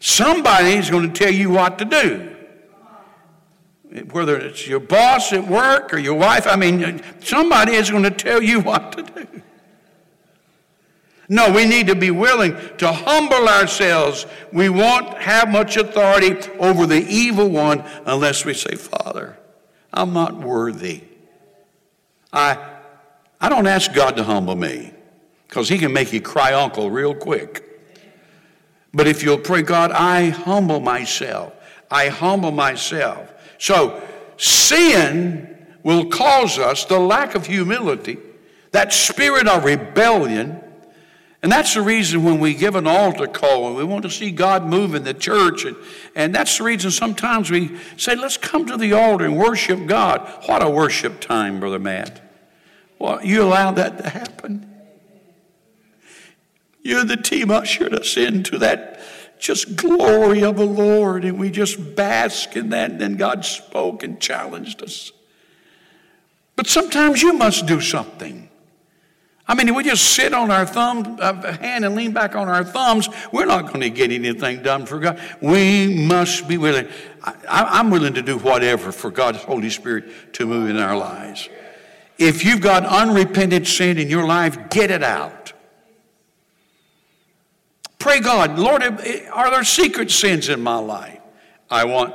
Somebody's 0.00 0.90
going 0.90 1.12
to 1.12 1.18
tell 1.18 1.32
you 1.32 1.50
what 1.50 1.78
to 1.78 1.84
do. 1.84 2.34
Whether 4.10 4.36
it's 4.36 4.66
your 4.66 4.80
boss 4.80 5.32
at 5.32 5.46
work 5.46 5.94
or 5.94 5.98
your 5.98 6.14
wife, 6.14 6.46
I 6.46 6.56
mean, 6.56 7.02
somebody 7.20 7.72
is 7.72 7.90
going 7.90 8.02
to 8.04 8.10
tell 8.10 8.42
you 8.42 8.60
what 8.62 8.92
to 8.92 9.02
do. 9.02 9.42
No, 11.30 11.52
we 11.52 11.66
need 11.66 11.88
to 11.88 11.94
be 11.94 12.10
willing 12.10 12.56
to 12.78 12.90
humble 12.90 13.48
ourselves. 13.48 14.26
We 14.50 14.70
won't 14.70 15.18
have 15.18 15.50
much 15.50 15.76
authority 15.76 16.36
over 16.58 16.86
the 16.86 17.04
evil 17.06 17.50
one 17.50 17.84
unless 18.06 18.46
we 18.46 18.54
say, 18.54 18.76
Father, 18.76 19.38
I'm 19.92 20.14
not 20.14 20.34
worthy. 20.34 21.02
I, 22.32 22.76
I 23.40 23.48
don't 23.50 23.66
ask 23.66 23.92
God 23.92 24.16
to 24.16 24.24
humble 24.24 24.56
me 24.56 24.92
because 25.46 25.68
He 25.68 25.76
can 25.76 25.92
make 25.92 26.12
you 26.14 26.22
cry 26.22 26.54
uncle 26.54 26.90
real 26.90 27.14
quick. 27.14 27.67
But 28.92 29.06
if 29.06 29.22
you'll 29.22 29.38
pray, 29.38 29.62
God, 29.62 29.92
I 29.92 30.30
humble 30.30 30.80
myself. 30.80 31.54
I 31.90 32.08
humble 32.08 32.52
myself. 32.52 33.32
So 33.58 34.02
sin 34.36 35.66
will 35.82 36.06
cause 36.06 36.58
us 36.58 36.84
the 36.84 36.98
lack 36.98 37.34
of 37.34 37.46
humility, 37.46 38.18
that 38.72 38.92
spirit 38.92 39.46
of 39.46 39.64
rebellion. 39.64 40.62
And 41.42 41.52
that's 41.52 41.74
the 41.74 41.82
reason 41.82 42.24
when 42.24 42.40
we 42.40 42.54
give 42.54 42.74
an 42.74 42.86
altar 42.86 43.28
call 43.28 43.68
and 43.68 43.76
we 43.76 43.84
want 43.84 44.02
to 44.02 44.10
see 44.10 44.30
God 44.30 44.64
move 44.64 44.94
in 44.94 45.04
the 45.04 45.14
church. 45.14 45.64
And, 45.64 45.76
and 46.14 46.34
that's 46.34 46.58
the 46.58 46.64
reason 46.64 46.90
sometimes 46.90 47.50
we 47.50 47.78
say, 47.96 48.16
let's 48.16 48.36
come 48.36 48.66
to 48.66 48.76
the 48.76 48.94
altar 48.94 49.24
and 49.24 49.36
worship 49.36 49.86
God. 49.86 50.20
What 50.46 50.62
a 50.62 50.68
worship 50.68 51.20
time, 51.20 51.60
Brother 51.60 51.78
Matt. 51.78 52.20
Well, 52.98 53.24
you 53.24 53.42
allow 53.42 53.70
that 53.72 53.98
to 53.98 54.10
happen. 54.10 54.67
You 56.88 57.00
and 57.00 57.10
the 57.10 57.18
team 57.18 57.50
ushered 57.50 57.92
us 57.92 58.16
into 58.16 58.56
that 58.60 58.98
just 59.38 59.76
glory 59.76 60.42
of 60.42 60.56
the 60.56 60.64
Lord, 60.64 61.22
and 61.26 61.38
we 61.38 61.50
just 61.50 61.94
bask 61.94 62.56
in 62.56 62.70
that. 62.70 62.92
And 62.92 62.98
then 62.98 63.16
God 63.16 63.44
spoke 63.44 64.02
and 64.02 64.18
challenged 64.18 64.82
us. 64.82 65.12
But 66.56 66.66
sometimes 66.66 67.20
you 67.20 67.34
must 67.34 67.66
do 67.66 67.82
something. 67.82 68.48
I 69.46 69.54
mean, 69.54 69.68
if 69.68 69.76
we 69.76 69.84
just 69.84 70.14
sit 70.14 70.32
on 70.32 70.50
our 70.50 70.64
thumb 70.64 71.18
uh, 71.20 71.52
hand 71.58 71.84
and 71.84 71.94
lean 71.94 72.12
back 72.12 72.34
on 72.34 72.48
our 72.48 72.64
thumbs, 72.64 73.10
we're 73.32 73.44
not 73.44 73.66
going 73.66 73.82
to 73.82 73.90
get 73.90 74.10
anything 74.10 74.62
done 74.62 74.86
for 74.86 74.98
God. 74.98 75.20
We 75.42 76.06
must 76.06 76.48
be 76.48 76.56
willing. 76.56 76.88
I, 77.22 77.80
am 77.80 77.90
willing 77.90 78.14
to 78.14 78.22
do 78.22 78.38
whatever 78.38 78.92
for 78.92 79.10
God's 79.10 79.44
Holy 79.44 79.68
Spirit 79.68 80.32
to 80.36 80.46
move 80.46 80.70
in 80.70 80.78
our 80.78 80.96
lives. 80.96 81.50
If 82.16 82.46
you've 82.46 82.62
got 82.62 82.86
unrepented 82.86 83.66
sin 83.66 83.98
in 83.98 84.08
your 84.08 84.24
life, 84.26 84.70
get 84.70 84.90
it 84.90 85.02
out. 85.02 85.37
Pray 87.98 88.20
God, 88.20 88.58
Lord, 88.58 88.82
are 88.82 89.50
there 89.50 89.64
secret 89.64 90.10
sins 90.10 90.48
in 90.48 90.60
my 90.62 90.78
life? 90.78 91.20
I 91.70 91.84
want 91.84 92.14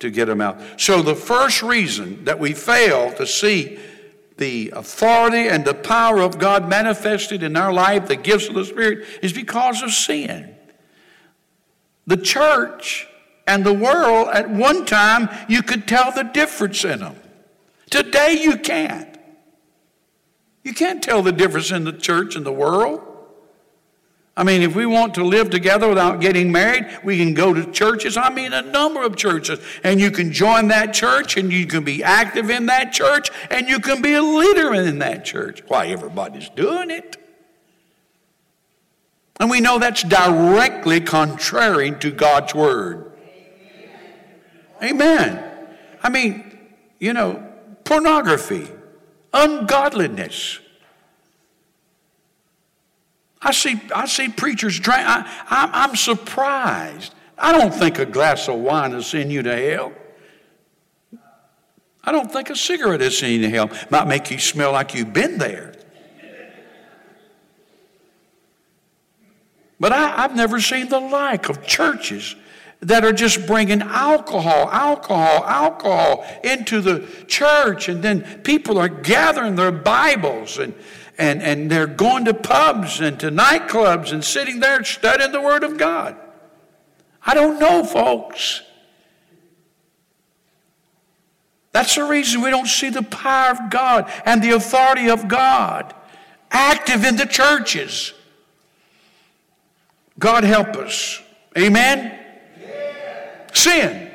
to 0.00 0.10
get 0.10 0.26
them 0.26 0.40
out. 0.40 0.58
So, 0.78 1.02
the 1.02 1.14
first 1.14 1.62
reason 1.62 2.24
that 2.24 2.38
we 2.38 2.54
fail 2.54 3.12
to 3.14 3.26
see 3.26 3.78
the 4.38 4.72
authority 4.74 5.48
and 5.48 5.64
the 5.64 5.74
power 5.74 6.20
of 6.20 6.38
God 6.38 6.68
manifested 6.68 7.42
in 7.42 7.56
our 7.56 7.72
life, 7.72 8.08
the 8.08 8.16
gifts 8.16 8.48
of 8.48 8.54
the 8.54 8.64
Spirit, 8.64 9.06
is 9.22 9.34
because 9.34 9.82
of 9.82 9.92
sin. 9.92 10.56
The 12.06 12.16
church 12.16 13.06
and 13.46 13.64
the 13.64 13.74
world, 13.74 14.28
at 14.32 14.48
one 14.48 14.86
time, 14.86 15.28
you 15.48 15.62
could 15.62 15.86
tell 15.86 16.10
the 16.12 16.22
difference 16.22 16.84
in 16.84 17.00
them. 17.00 17.16
Today, 17.90 18.38
you 18.40 18.56
can't. 18.56 19.18
You 20.64 20.72
can't 20.72 21.02
tell 21.02 21.22
the 21.22 21.32
difference 21.32 21.70
in 21.70 21.84
the 21.84 21.92
church 21.92 22.36
and 22.36 22.46
the 22.46 22.52
world. 22.52 23.09
I 24.36 24.44
mean, 24.44 24.62
if 24.62 24.74
we 24.74 24.86
want 24.86 25.14
to 25.14 25.24
live 25.24 25.50
together 25.50 25.88
without 25.88 26.20
getting 26.20 26.52
married, 26.52 26.86
we 27.02 27.18
can 27.18 27.34
go 27.34 27.52
to 27.52 27.70
churches. 27.72 28.16
I 28.16 28.30
mean, 28.30 28.52
a 28.52 28.62
number 28.62 29.02
of 29.02 29.16
churches. 29.16 29.58
And 29.82 30.00
you 30.00 30.10
can 30.10 30.32
join 30.32 30.68
that 30.68 30.94
church 30.94 31.36
and 31.36 31.52
you 31.52 31.66
can 31.66 31.84
be 31.84 32.02
active 32.02 32.48
in 32.48 32.66
that 32.66 32.92
church 32.92 33.30
and 33.50 33.68
you 33.68 33.80
can 33.80 34.00
be 34.00 34.14
a 34.14 34.22
leader 34.22 34.72
in 34.72 35.00
that 35.00 35.24
church. 35.24 35.62
Why, 35.66 35.88
everybody's 35.88 36.48
doing 36.50 36.90
it. 36.90 37.16
And 39.40 39.50
we 39.50 39.60
know 39.60 39.78
that's 39.78 40.02
directly 40.02 41.00
contrary 41.00 41.92
to 41.98 42.10
God's 42.10 42.54
word. 42.54 43.12
Amen. 44.82 45.44
I 46.02 46.08
mean, 46.08 46.58
you 46.98 47.12
know, 47.12 47.46
pornography, 47.84 48.68
ungodliness 49.32 50.59
I 53.42 53.52
see, 53.52 53.80
I 53.94 54.06
see 54.06 54.28
preachers 54.28 54.78
drink. 54.78 55.00
I, 55.00 55.20
I, 55.48 55.70
I'm 55.84 55.96
surprised. 55.96 57.14
I 57.38 57.56
don't 57.56 57.72
think 57.72 57.98
a 57.98 58.06
glass 58.06 58.48
of 58.48 58.56
wine 58.56 58.92
will 58.92 59.02
send 59.02 59.32
you 59.32 59.42
to 59.42 59.56
hell. 59.56 59.92
I 62.04 62.12
don't 62.12 62.30
think 62.30 62.50
a 62.50 62.56
cigarette 62.56 63.02
is 63.02 63.18
send 63.18 63.32
you 63.32 63.42
to 63.42 63.50
hell. 63.50 63.70
Might 63.90 64.06
make 64.06 64.30
you 64.30 64.38
smell 64.38 64.72
like 64.72 64.94
you've 64.94 65.12
been 65.12 65.38
there. 65.38 65.74
But 69.78 69.92
I, 69.92 70.08
have 70.16 70.36
never 70.36 70.60
seen 70.60 70.90
the 70.90 71.00
like 71.00 71.48
of 71.48 71.66
churches 71.66 72.36
that 72.80 73.02
are 73.04 73.12
just 73.12 73.46
bringing 73.46 73.80
alcohol, 73.80 74.68
alcohol, 74.70 75.44
alcohol 75.44 76.26
into 76.44 76.82
the 76.82 77.06
church, 77.26 77.88
and 77.88 78.02
then 78.02 78.42
people 78.42 78.78
are 78.78 78.88
gathering 78.88 79.56
their 79.56 79.72
Bibles 79.72 80.58
and 80.58 80.74
and, 81.20 81.42
and 81.42 81.70
they're 81.70 81.86
going 81.86 82.24
to 82.24 82.34
pubs 82.34 83.00
and 83.00 83.20
to 83.20 83.30
nightclubs 83.30 84.10
and 84.10 84.24
sitting 84.24 84.58
there 84.58 84.82
studying 84.82 85.32
the 85.32 85.40
Word 85.40 85.62
of 85.62 85.76
God. 85.76 86.16
I 87.24 87.34
don't 87.34 87.60
know, 87.60 87.84
folks. 87.84 88.62
That's 91.72 91.94
the 91.94 92.04
reason 92.04 92.40
we 92.40 92.48
don't 92.50 92.66
see 92.66 92.88
the 92.88 93.02
power 93.02 93.50
of 93.50 93.70
God 93.70 94.10
and 94.24 94.42
the 94.42 94.52
authority 94.52 95.10
of 95.10 95.28
God 95.28 95.94
active 96.50 97.04
in 97.04 97.16
the 97.16 97.26
churches. 97.26 98.14
God 100.18 100.42
help 100.42 100.74
us. 100.76 101.22
Amen? 101.56 102.18
Yeah. 102.60 103.52
Sin. 103.52 104.10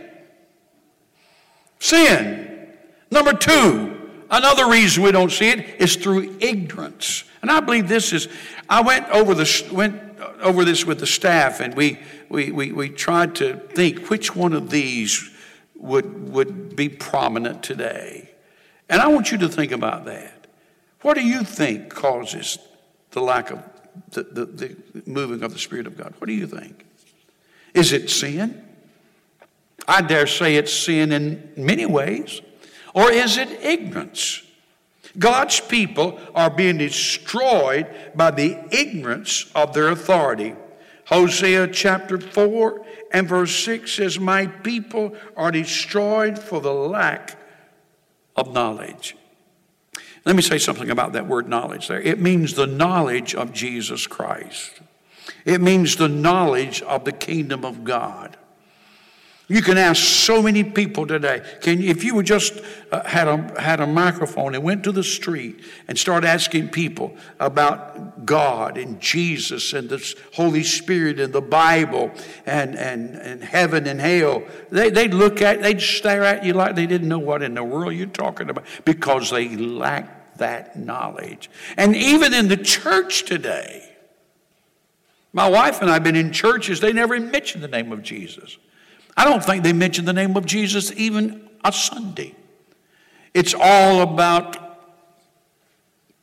Sin. 1.80 2.74
Number 3.12 3.34
two, 3.34 3.95
Another 4.29 4.70
reason 4.70 5.03
we 5.03 5.12
don't 5.12 5.32
see 5.32 5.50
it 5.50 5.82
is 5.82 5.96
through 5.96 6.38
ignorance. 6.39 7.24
And 7.41 7.51
I 7.51 7.60
believe 7.60 7.88
this 7.88 8.12
is, 8.12 8.27
I 8.70 8.82
went 8.82 9.08
over, 9.10 9.34
the, 9.36 9.70
went 9.72 10.01
over 10.41 10.65
this 10.65 10.86
with 10.86 11.00
the 11.00 11.08
staff 11.08 11.60
and 11.60 11.75
we, 11.75 12.00
we, 12.29 12.51
we, 12.51 12.72
we 12.72 12.89
tried 12.89 13.36
to 13.36 13.58
think 13.58 14.10
which 14.10 14.36
one 14.36 14.53
of 14.53 14.70
these 14.70 15.32
would, 15.75 16.32
would 16.32 16.75
be 16.75 16.89
prominent 16.89 17.63
today. 17.63 18.32
And 18.89 19.01
I 19.01 19.08
want 19.08 19.32
you 19.32 19.38
to 19.39 19.50
think 19.50 19.72
about 19.72 20.05
that. 20.05 20.48
What 21.01 21.15
do 21.15 21.25
you 21.25 21.44
think 21.44 21.89
causes 21.94 22.58
the 23.12 23.22
lack 23.22 23.51
of 23.51 23.63
the, 24.10 24.24
the, 24.24 24.46
the 24.46 24.75
moving 25.05 25.44
of 25.44 25.53
the 25.53 25.60
Spirit 25.60 25.86
of 25.86 25.98
God? 25.98 26.13
What 26.17 26.27
do 26.27 26.34
you 26.34 26.48
think? 26.48 26.86
Is 27.74 27.94
it 27.94 28.10
sin? 28.10 28.63
I 29.88 30.01
dare 30.01 30.25
say 30.25 30.55
it's 30.55 30.74
sin 30.74 31.12
in 31.12 31.51
many 31.55 31.86
ways. 31.86 32.41
Or 32.96 33.12
is 33.12 33.38
it 33.38 33.50
ignorance? 33.62 34.42
God's 35.20 35.60
people 35.60 36.20
are 36.34 36.50
being 36.50 36.78
destroyed 36.78 37.88
by 38.16 38.32
the 38.32 38.58
ignorance 38.72 39.52
of 39.54 39.74
their 39.74 39.90
authority. 39.90 40.56
Hosea 41.06 41.68
chapter 41.68 42.20
4 42.20 42.86
and 43.12 43.28
verse 43.28 43.56
6 43.64 43.92
says, 43.92 44.20
My 44.20 44.48
people 44.48 45.16
are 45.38 45.52
destroyed 45.52 46.40
for 46.40 46.60
the 46.60 46.74
lack 46.74 47.38
of 48.36 48.54
knowledge. 48.54 49.16
Let 50.24 50.36
me 50.36 50.42
say 50.42 50.58
something 50.58 50.90
about 50.90 51.14
that 51.14 51.27
word 51.27 51.48
knowledge 51.48 51.88
there. 51.88 52.01
It 52.01 52.20
means 52.20 52.55
the 52.55 52.66
knowledge 52.66 53.36
of 53.36 53.53
Jesus 53.53 54.08
Christ, 54.08 54.81
it 55.44 55.62
means 55.62 55.98
the 55.98 56.10
knowledge 56.10 56.81
of 56.81 57.03
the 57.03 57.12
kingdom 57.12 57.66
of 57.66 57.84
God. 57.84 58.35
You 59.48 59.62
can 59.62 59.77
ask 59.77 60.01
so 60.01 60.42
many 60.42 60.64
people 60.64 61.05
today. 61.05 61.44
Can 61.62 61.84
if 61.84 62.03
you 62.03 62.16
would 62.16 62.25
just 62.25 62.60
uh, 62.92 63.03
had 63.03 63.27
a 63.27 63.62
had 63.62 63.79
a 63.79 63.86
microphone 63.86 64.55
and 64.55 64.64
went 64.64 64.84
to 64.86 64.92
the 64.92 65.03
street 65.03 65.64
and 65.88 66.00
started 66.00 66.27
asking 66.27 66.70
people 66.70 67.16
about 67.40 68.25
God 68.25 68.75
and 68.75 69.00
Jesus 69.00 69.74
and 69.74 69.88
the 69.88 70.16
Holy 70.34 70.64
Spirit 70.64 71.20
and 71.20 71.31
the 71.31 71.42
Bible 71.42 72.12
and 72.48 72.75
and, 72.75 73.16
and 73.16 73.44
heaven 73.44 73.86
and 73.86 74.01
hell, 74.01 74.44
they, 74.72 74.90
they'd 74.90 75.14
look 75.14 75.44
at 75.44 75.62
they'd 75.62 75.81
stare 75.81 76.24
at 76.24 76.44
you 76.44 76.53
like 76.53 76.75
they 76.75 76.88
didn't 76.88 77.08
know 77.08 77.20
what 77.20 77.44
in 77.44 77.53
the 77.53 77.64
world 77.64 77.94
you're 77.94 78.08
talking 78.08 78.50
about 78.50 78.66
because 78.84 79.29
they 79.29 79.55
lack 79.55 80.38
that 80.38 80.75
knowledge. 80.75 81.51
And 81.77 81.96
even 81.96 82.34
in 82.34 82.48
the 82.48 82.58
church 82.58 83.25
today, 83.25 83.96
my 85.34 85.48
wife 85.48 85.81
and 85.81 85.90
I 85.92 85.94
have 85.94 86.03
been 86.03 86.16
in 86.16 86.31
churches 86.31 86.79
they 86.79 86.94
never 86.94 87.20
mention 87.20 87.62
the 87.62 87.68
name 87.68 87.92
of 87.92 88.01
Jesus. 88.01 88.58
I 89.18 89.24
don't 89.24 89.44
think 89.44 89.64
they 89.64 89.74
mention 89.74 90.06
the 90.06 90.14
name 90.14 90.36
of 90.36 90.46
Jesus 90.46 90.92
even 90.94 91.50
a 91.64 91.72
Sunday. 91.72 92.36
It's 93.34 93.54
all 93.58 94.01
about 94.01 94.58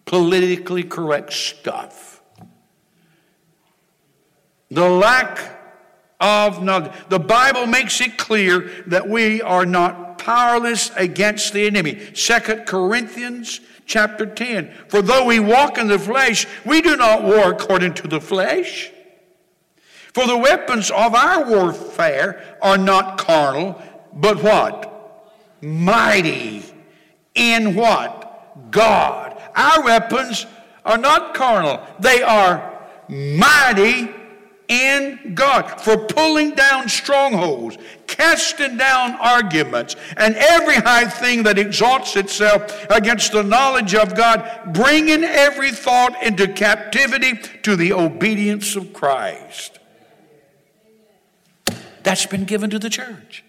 politically 0.05 0.83
correct 0.83 1.33
stuff. 1.33 2.21
The 4.71 4.89
lack 4.89 5.61
of 6.21 6.63
knowledge. 6.63 6.93
The 7.09 7.19
Bible 7.19 7.67
makes 7.67 8.01
it 8.01 8.17
clear 8.17 8.71
that 8.87 9.09
we 9.09 9.43
are 9.43 9.67
not 9.67 10.19
powerless 10.19 10.91
against 10.97 11.53
the 11.53 11.67
enemy. 11.67 12.15
Second 12.15 12.65
Corinthians 12.67 13.61
chapter 13.87 14.25
10. 14.25 14.73
For 14.89 15.03
though 15.03 15.27
we 15.27 15.41
walk 15.41 15.79
in 15.79 15.89
the 15.89 15.99
flesh, 15.99 16.47
we 16.65 16.81
do 16.81 16.97
not 16.97 17.25
war 17.25 17.53
according 17.53 17.95
to 17.95 18.09
the 18.09 18.21
flesh. 18.21 18.91
For 20.13 20.27
the 20.27 20.37
weapons 20.37 20.91
of 20.91 21.15
our 21.15 21.49
warfare 21.49 22.57
are 22.61 22.79
not 22.79 23.19
carnal, 23.19 23.81
but 24.13 24.43
what? 24.43 25.33
Mighty. 25.63 26.65
In 27.35 27.75
what? 27.75 28.71
God. 28.71 29.41
Our 29.55 29.85
weapons 29.85 30.47
are 30.85 30.99
not 30.99 31.35
carnal, 31.35 31.81
they 32.01 32.23
are 32.23 32.81
mighty 33.09 34.11
in 34.69 35.35
God 35.35 35.81
for 35.81 35.97
pulling 35.99 36.53
down 36.55 36.89
strongholds, 36.89 37.77
casting 38.07 38.77
down 38.77 39.13
arguments, 39.21 39.97
and 40.17 40.35
every 40.35 40.77
high 40.77 41.05
thing 41.05 41.43
that 41.43 41.59
exalts 41.59 42.17
itself 42.17 42.87
against 42.91 43.33
the 43.33 43.43
knowledge 43.43 43.95
of 43.95 44.15
God, 44.15 44.73
bringing 44.73 45.25
every 45.25 45.73
thought 45.73 46.21
into 46.23 46.49
captivity 46.49 47.35
to 47.63 47.77
the 47.77 47.93
obedience 47.93 48.75
of 48.75 48.93
Christ. 48.93 49.79
That's 52.03 52.27
been 52.27 52.45
given 52.45 52.71
to 52.71 52.79
the 52.79 52.91
church. 52.91 53.45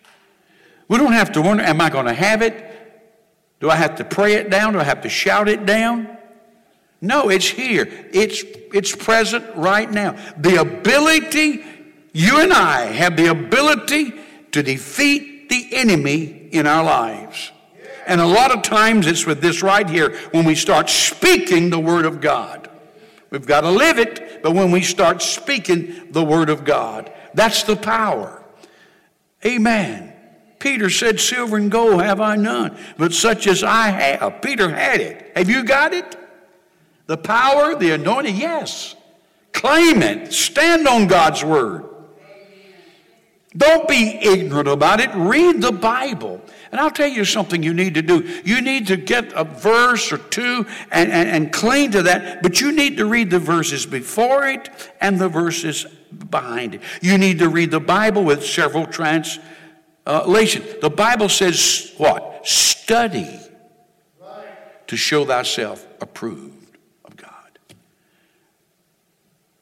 We 0.87 0.97
don't 0.97 1.13
have 1.13 1.31
to 1.33 1.41
wonder, 1.41 1.63
am 1.63 1.81
I 1.81 1.89
going 1.89 2.05
to 2.05 2.13
have 2.13 2.41
it? 2.41 2.69
Do 3.59 3.69
I 3.69 3.75
have 3.75 3.95
to 3.95 4.03
pray 4.03 4.33
it 4.33 4.49
down? 4.49 4.73
Do 4.73 4.79
I 4.79 4.83
have 4.83 5.01
to 5.01 5.09
shout 5.09 5.47
it 5.47 5.65
down? 5.65 6.17
No, 7.01 7.29
it's 7.29 7.47
here. 7.47 7.87
It's, 8.11 8.43
it's 8.73 8.95
present 8.95 9.55
right 9.55 9.89
now. 9.89 10.17
The 10.37 10.61
ability, 10.61 11.63
you 12.11 12.41
and 12.41 12.53
I 12.53 12.85
have 12.85 13.17
the 13.17 13.27
ability 13.27 14.13
to 14.51 14.63
defeat 14.63 15.49
the 15.49 15.75
enemy 15.75 16.49
in 16.51 16.67
our 16.67 16.83
lives. 16.83 17.51
And 18.05 18.19
a 18.19 18.25
lot 18.25 18.51
of 18.51 18.61
times 18.61 19.07
it's 19.07 19.25
with 19.25 19.41
this 19.41 19.63
right 19.63 19.89
here 19.89 20.17
when 20.31 20.45
we 20.45 20.55
start 20.55 20.89
speaking 20.89 21.69
the 21.69 21.79
Word 21.79 22.05
of 22.05 22.21
God. 22.21 22.69
We've 23.29 23.45
got 23.45 23.61
to 23.61 23.71
live 23.71 23.97
it, 23.97 24.43
but 24.43 24.51
when 24.51 24.71
we 24.71 24.81
start 24.81 25.21
speaking 25.21 26.11
the 26.11 26.23
Word 26.23 26.49
of 26.49 26.65
God, 26.65 27.11
that's 27.33 27.63
the 27.63 27.75
power. 27.75 28.42
Amen. 29.45 30.13
Peter 30.59 30.89
said, 30.89 31.19
Silver 31.19 31.57
and 31.57 31.69
gold 31.69 32.01
have 32.01 32.21
I 32.21 32.35
none, 32.37 32.77
but 32.97 33.13
such 33.13 33.47
as 33.47 33.63
I 33.63 33.89
have. 33.89 34.41
Peter 34.41 34.69
had 34.69 35.01
it. 35.01 35.31
Have 35.35 35.49
you 35.49 35.63
got 35.63 35.93
it? 35.93 36.15
The 37.07 37.17
power, 37.17 37.75
the 37.75 37.91
anointing? 37.91 38.37
Yes. 38.37 38.95
Claim 39.51 40.01
it. 40.01 40.31
Stand 40.31 40.87
on 40.87 41.07
God's 41.07 41.43
word. 41.43 41.85
Don't 43.55 43.87
be 43.87 44.17
ignorant 44.21 44.67
about 44.67 44.99
it. 44.99 45.11
Read 45.13 45.61
the 45.61 45.71
Bible. 45.71 46.41
And 46.71 46.81
I'll 46.81 46.89
tell 46.89 47.07
you 47.07 47.23
something 47.23 47.61
you 47.61 47.73
need 47.73 47.93
to 47.93 48.01
do. 48.01 48.41
You 48.43 48.61
need 48.61 48.87
to 48.87 48.97
get 48.97 49.31
a 49.33 49.43
verse 49.43 50.11
or 50.11 50.17
two 50.17 50.65
and, 50.91 51.11
and, 51.11 51.29
and 51.29 51.53
cling 51.53 51.91
to 51.91 52.03
that, 52.03 52.41
but 52.41 52.61
you 52.61 52.71
need 52.71 52.97
to 52.97 53.05
read 53.05 53.29
the 53.29 53.37
verses 53.37 53.85
before 53.85 54.47
it 54.47 54.69
and 54.99 55.19
the 55.19 55.29
verses 55.29 55.85
behind 56.29 56.75
it. 56.75 56.81
You 57.01 57.17
need 57.17 57.39
to 57.39 57.49
read 57.49 57.71
the 57.71 57.79
Bible 57.79 58.23
with 58.23 58.45
several 58.45 58.85
translations. 58.85 59.41
The 60.05 60.93
Bible 60.95 61.29
says 61.29 61.93
what? 61.97 62.47
Study 62.47 63.39
to 64.87 64.97
show 64.97 65.25
thyself 65.25 65.87
approved 66.01 66.77
of 67.05 67.15
God. 67.15 67.49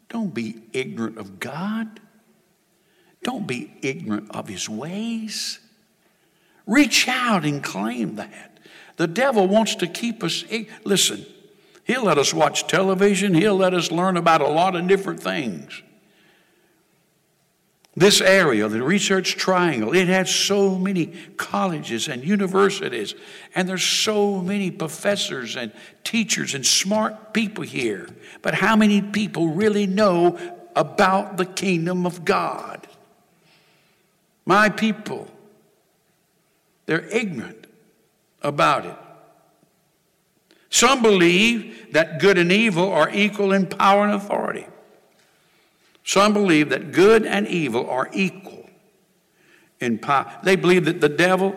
Don't 0.09 0.33
be 0.33 0.61
ignorant 0.73 1.17
of 1.17 1.39
God. 1.39 1.99
Don't 3.23 3.45
be 3.45 3.71
ignorant 3.81 4.35
of 4.35 4.47
his 4.47 4.67
ways. 4.67 5.59
Reach 6.65 7.07
out 7.07 7.45
and 7.45 7.63
claim 7.63 8.15
that. 8.15 8.59
The 8.97 9.07
devil 9.07 9.47
wants 9.47 9.75
to 9.75 9.87
keep 9.87 10.23
us. 10.23 10.43
Listen, 10.83 11.25
he'll 11.85 12.03
let 12.03 12.17
us 12.17 12.33
watch 12.33 12.67
television, 12.67 13.33
he'll 13.33 13.55
let 13.55 13.73
us 13.73 13.91
learn 13.91 14.17
about 14.17 14.41
a 14.41 14.47
lot 14.47 14.75
of 14.75 14.87
different 14.87 15.21
things. 15.21 15.81
This 17.95 18.21
area, 18.21 18.69
the 18.69 18.81
Research 18.81 19.35
Triangle, 19.35 19.93
it 19.93 20.07
has 20.07 20.33
so 20.33 20.77
many 20.77 21.07
colleges 21.35 22.07
and 22.07 22.23
universities, 22.23 23.15
and 23.53 23.67
there's 23.67 23.83
so 23.83 24.39
many 24.41 24.71
professors 24.71 25.57
and 25.57 25.73
teachers 26.05 26.53
and 26.55 26.65
smart 26.65 27.33
people 27.33 27.65
here. 27.65 28.07
But 28.41 28.53
how 28.53 28.77
many 28.77 29.01
people 29.01 29.49
really 29.49 29.87
know 29.87 30.39
about 30.73 31.35
the 31.35 31.45
kingdom 31.45 32.05
of 32.05 32.23
God? 32.23 32.87
My 34.45 34.69
people, 34.69 35.27
they're 36.85 37.05
ignorant 37.07 37.67
about 38.41 38.85
it. 38.85 38.95
Some 40.69 41.01
believe 41.01 41.91
that 41.91 42.21
good 42.21 42.37
and 42.37 42.53
evil 42.53 42.89
are 42.89 43.09
equal 43.09 43.51
in 43.51 43.65
power 43.65 44.05
and 44.05 44.13
authority. 44.13 44.65
Some 46.03 46.33
believe 46.33 46.69
that 46.69 46.91
good 46.91 47.25
and 47.25 47.47
evil 47.47 47.89
are 47.89 48.09
equal 48.13 48.69
in 49.79 49.99
power. 49.99 50.31
They 50.43 50.55
believe 50.55 50.85
that 50.85 51.01
the 51.01 51.09
devil 51.09 51.55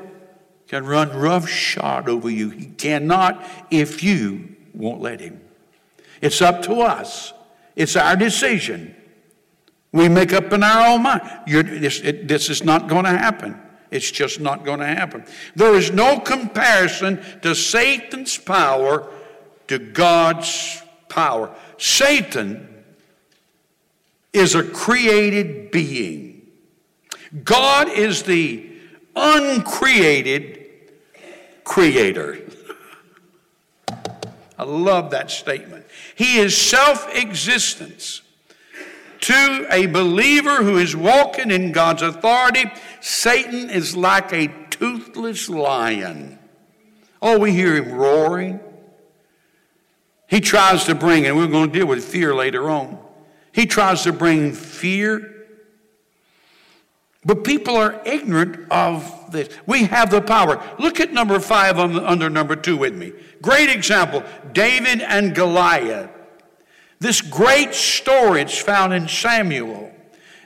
can 0.68 0.86
run 0.86 1.10
roughshod 1.16 2.08
over 2.08 2.30
you. 2.30 2.50
He 2.50 2.66
cannot 2.66 3.44
if 3.70 4.02
you 4.02 4.56
won't 4.74 5.00
let 5.00 5.20
him. 5.20 5.40
It's 6.20 6.40
up 6.40 6.62
to 6.62 6.80
us. 6.80 7.32
It's 7.76 7.96
our 7.96 8.16
decision. 8.16 8.94
We 9.92 10.08
make 10.08 10.32
up 10.32 10.52
in 10.52 10.62
our 10.62 10.94
own 10.94 11.02
mind. 11.02 11.22
This, 11.46 12.00
it, 12.00 12.26
this 12.26 12.50
is 12.50 12.64
not 12.64 12.88
going 12.88 13.04
to 13.04 13.10
happen. 13.10 13.60
It's 13.90 14.10
just 14.10 14.40
not 14.40 14.64
going 14.64 14.80
to 14.80 14.86
happen. 14.86 15.24
There 15.54 15.74
is 15.74 15.92
no 15.92 16.18
comparison 16.18 17.22
to 17.42 17.54
Satan's 17.54 18.36
power 18.36 19.08
to 19.68 19.78
God's 19.78 20.82
power. 21.08 21.54
Satan 21.78 22.73
is 24.34 24.54
a 24.54 24.62
created 24.62 25.70
being. 25.70 26.42
God 27.42 27.88
is 27.88 28.24
the 28.24 28.68
uncreated 29.16 30.66
creator. 31.62 32.38
I 34.58 34.64
love 34.64 35.10
that 35.10 35.30
statement. 35.30 35.86
He 36.14 36.38
is 36.38 36.56
self 36.56 37.12
existence. 37.14 38.20
To 39.20 39.66
a 39.70 39.86
believer 39.86 40.56
who 40.56 40.76
is 40.76 40.94
walking 40.94 41.50
in 41.50 41.72
God's 41.72 42.02
authority, 42.02 42.70
Satan 43.00 43.70
is 43.70 43.96
like 43.96 44.32
a 44.34 44.48
toothless 44.68 45.48
lion. 45.48 46.38
Oh, 47.22 47.38
we 47.38 47.52
hear 47.52 47.74
him 47.74 47.94
roaring. 47.94 48.60
He 50.26 50.40
tries 50.40 50.84
to 50.84 50.94
bring, 50.94 51.26
and 51.26 51.36
we're 51.36 51.46
going 51.46 51.70
to 51.70 51.78
deal 51.78 51.86
with 51.86 52.04
fear 52.04 52.34
later 52.34 52.68
on. 52.68 52.98
He 53.54 53.66
tries 53.66 54.02
to 54.02 54.12
bring 54.12 54.52
fear. 54.52 55.30
But 57.24 57.44
people 57.44 57.76
are 57.76 58.02
ignorant 58.04 58.66
of 58.70 59.30
this. 59.30 59.48
We 59.64 59.84
have 59.84 60.10
the 60.10 60.20
power. 60.20 60.60
Look 60.78 60.98
at 60.98 61.12
number 61.12 61.38
five 61.38 61.78
under 61.78 62.28
number 62.28 62.56
two 62.56 62.76
with 62.76 62.94
me. 62.94 63.12
Great 63.40 63.70
example 63.70 64.24
David 64.52 65.00
and 65.00 65.34
Goliath. 65.34 66.10
This 66.98 67.20
great 67.20 67.74
story, 67.74 68.42
it's 68.42 68.58
found 68.58 68.92
in 68.92 69.06
Samuel. 69.06 69.92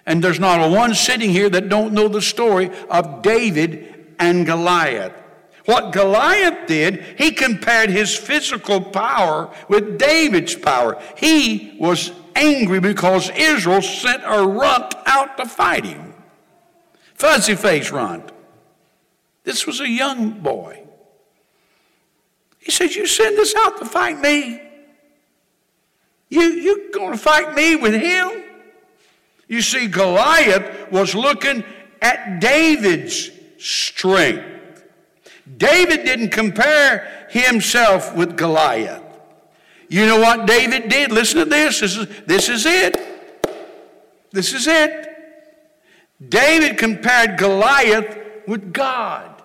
And 0.05 0.23
there's 0.23 0.41
not 0.41 0.61
a 0.61 0.71
one 0.71 0.95
sitting 0.95 1.31
here 1.31 1.49
that 1.49 1.69
don't 1.69 1.95
know 1.95 2.09
the 2.09 2.23
story 2.23 2.71
of 2.91 3.23
David 3.23 4.15
and 4.19 4.45
Goliath. 4.45 5.13
What 5.65 5.93
Goliath 5.93 6.67
did, 6.67 7.03
he 7.19 7.31
compared 7.31 7.91
his 7.91 8.17
physical 8.17 8.81
power 8.81 9.55
with 9.69 9.99
David's 9.99 10.55
power. 10.55 11.01
He 11.17 11.77
was 11.79 12.11
angry 12.39 12.81
because 12.81 13.31
Israel 13.31 13.83
sent 13.83 14.23
a 14.25 14.47
runt 14.47 14.95
out 15.07 15.37
to 15.37 15.47
fight 15.47 15.85
him. 15.85 16.15
Fuzzy 17.15 17.57
face 17.57 17.91
runt. 17.91 18.31
This 19.45 19.67
was 19.67 19.81
a 19.81 19.89
young 19.89 20.41
boy. 20.41 20.83
He 22.59 22.71
said, 22.71 22.95
You 22.95 23.07
send 23.07 23.37
this 23.37 23.55
out 23.57 23.79
to 23.79 23.85
fight 23.85 24.21
me? 24.21 24.63
You, 26.29 26.43
you 26.43 26.91
going 26.93 27.13
to 27.13 27.19
fight 27.19 27.55
me 27.55 27.77
with 27.77 27.95
him? 27.95 28.45
You 29.49 29.63
see, 29.63 29.89
Goliath 29.89 30.93
was 30.93 31.15
looking 31.15 31.65
at 32.03 32.41
David's 32.41 33.31
strength. 33.59 34.85
David 35.57 36.05
didn't 36.05 36.29
compare 36.29 37.27
himself 37.31 38.15
with 38.15 38.37
Goliath. 38.37 39.08
You 39.89 40.07
know 40.07 40.21
what 40.21 40.47
David 40.47 40.89
did? 40.89 41.11
Listen 41.13 41.39
to 41.41 41.45
this. 41.45 41.81
This 41.81 41.97
is, 41.97 42.09
this 42.27 42.49
is 42.49 42.67
it. 42.67 42.97
This 44.33 44.53
is 44.53 44.67
it. 44.67 45.07
David 46.27 46.79
compared 46.79 47.39
Goliath 47.39 48.19
with 48.47 48.73
God. 48.73 49.43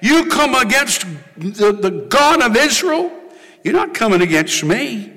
You 0.00 0.26
come 0.26 0.54
against 0.54 1.06
the, 1.36 1.72
the 1.72 2.06
God 2.08 2.42
of 2.42 2.56
Israel, 2.56 3.12
you're 3.62 3.74
not 3.74 3.94
coming 3.94 4.22
against 4.22 4.64
me. 4.64 5.12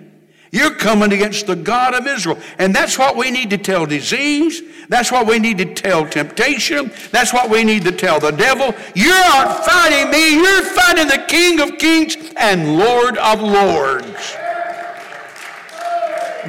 You're 0.54 0.76
coming 0.76 1.14
against 1.14 1.48
the 1.48 1.56
God 1.56 1.94
of 1.94 2.06
Israel. 2.06 2.38
And 2.60 2.76
that's 2.76 3.00
what 3.00 3.16
we 3.16 3.32
need 3.32 3.52
to 3.52 3.58
tell 3.58 3.86
disease. 3.86 4.62
That's 4.90 5.10
what 5.10 5.26
we 5.26 5.40
need 5.40 5.58
to 5.60 5.74
tell 5.74 6.06
temptation. 6.06 6.92
That's 7.12 7.32
what 7.32 7.50
we 7.50 7.64
need 7.64 7.86
to 7.86 7.94
tell 7.94 8.20
the 8.20 8.32
devil. 8.32 8.76
You're 8.94 9.14
not 9.14 9.66
fighting 9.66 10.12
me. 10.12 10.36
You're 10.36 10.64
fighting 10.64 11.08
the 11.08 11.24
King 11.30 11.62
of 11.62 11.78
kings 11.78 12.18
and 12.36 12.78
Lord 12.78 13.18
of 13.18 13.40
lords. 13.40 14.36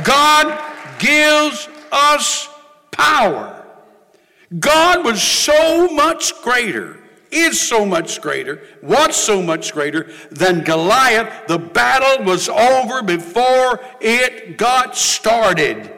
God 0.05 0.59
gives 0.99 1.69
us 1.91 2.49
power. 2.91 3.65
God 4.59 5.05
was 5.05 5.23
so 5.23 5.89
much 5.89 6.35
greater, 6.43 6.99
is 7.31 7.61
so 7.61 7.87
much 7.87 8.21
greater, 8.21 8.63
was 8.83 9.17
so 9.17 9.43
much 9.43 9.73
greater 9.73 10.11
than 10.31 10.65
Goliath. 10.65 11.47
The 11.47 11.59
battle 11.59 12.25
was 12.25 12.49
over 12.49 13.03
before 13.03 13.81
it 14.01 14.59
got 14.59 14.97
started. 14.97 15.92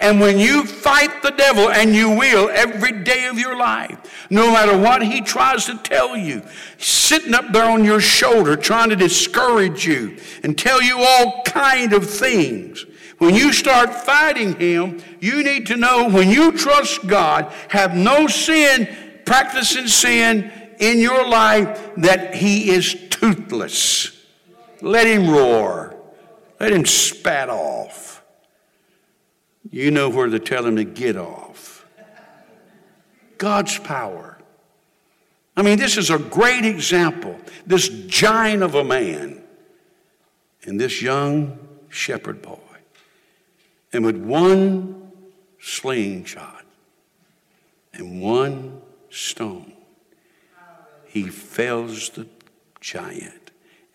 And 0.00 0.20
when 0.20 0.38
you 0.38 0.64
fight 0.64 1.22
the 1.22 1.30
devil, 1.32 1.70
and 1.70 1.94
you 1.94 2.10
will 2.10 2.48
every 2.50 2.92
day 2.92 3.26
of 3.26 3.38
your 3.38 3.56
life, 3.56 3.98
no 4.30 4.52
matter 4.52 4.76
what 4.78 5.02
he 5.02 5.20
tries 5.20 5.66
to 5.66 5.76
tell 5.78 6.16
you, 6.16 6.42
sitting 6.78 7.34
up 7.34 7.52
there 7.52 7.68
on 7.68 7.84
your 7.84 8.00
shoulder 8.00 8.56
trying 8.56 8.90
to 8.90 8.96
discourage 8.96 9.86
you 9.86 10.16
and 10.42 10.56
tell 10.56 10.80
you 10.82 10.98
all 10.98 11.42
kind 11.44 11.92
of 11.92 12.08
things, 12.08 12.86
when 13.18 13.34
you 13.34 13.52
start 13.52 13.92
fighting 13.92 14.54
him, 14.54 15.02
you 15.20 15.42
need 15.42 15.66
to 15.66 15.76
know 15.76 16.08
when 16.08 16.30
you 16.30 16.52
trust 16.52 17.06
God, 17.06 17.52
have 17.68 17.94
no 17.94 18.28
sin, 18.28 18.88
practicing 19.24 19.88
sin 19.88 20.52
in 20.78 21.00
your 21.00 21.28
life, 21.28 21.90
that 21.96 22.36
he 22.36 22.70
is 22.70 22.96
toothless. 23.10 24.16
Let 24.80 25.08
him 25.08 25.28
roar. 25.28 25.96
Let 26.60 26.72
him 26.72 26.86
spat 26.86 27.50
off. 27.50 28.17
You 29.70 29.90
know 29.90 30.08
where 30.08 30.26
to 30.26 30.38
tell 30.38 30.64
him 30.64 30.76
to 30.76 30.84
get 30.84 31.16
off. 31.16 31.86
God's 33.36 33.78
power. 33.78 34.38
I 35.56 35.62
mean, 35.62 35.78
this 35.78 35.96
is 35.96 36.10
a 36.10 36.18
great 36.18 36.64
example. 36.64 37.38
This 37.66 37.88
giant 37.88 38.62
of 38.62 38.74
a 38.74 38.84
man 38.84 39.42
and 40.64 40.80
this 40.80 41.02
young 41.02 41.58
shepherd 41.88 42.42
boy. 42.42 42.58
And 43.92 44.04
with 44.04 44.16
one 44.16 45.10
slingshot 45.60 46.64
and 47.92 48.20
one 48.20 48.80
stone, 49.10 49.72
he 51.06 51.24
fells 51.24 52.10
the 52.10 52.26
giant. 52.80 53.37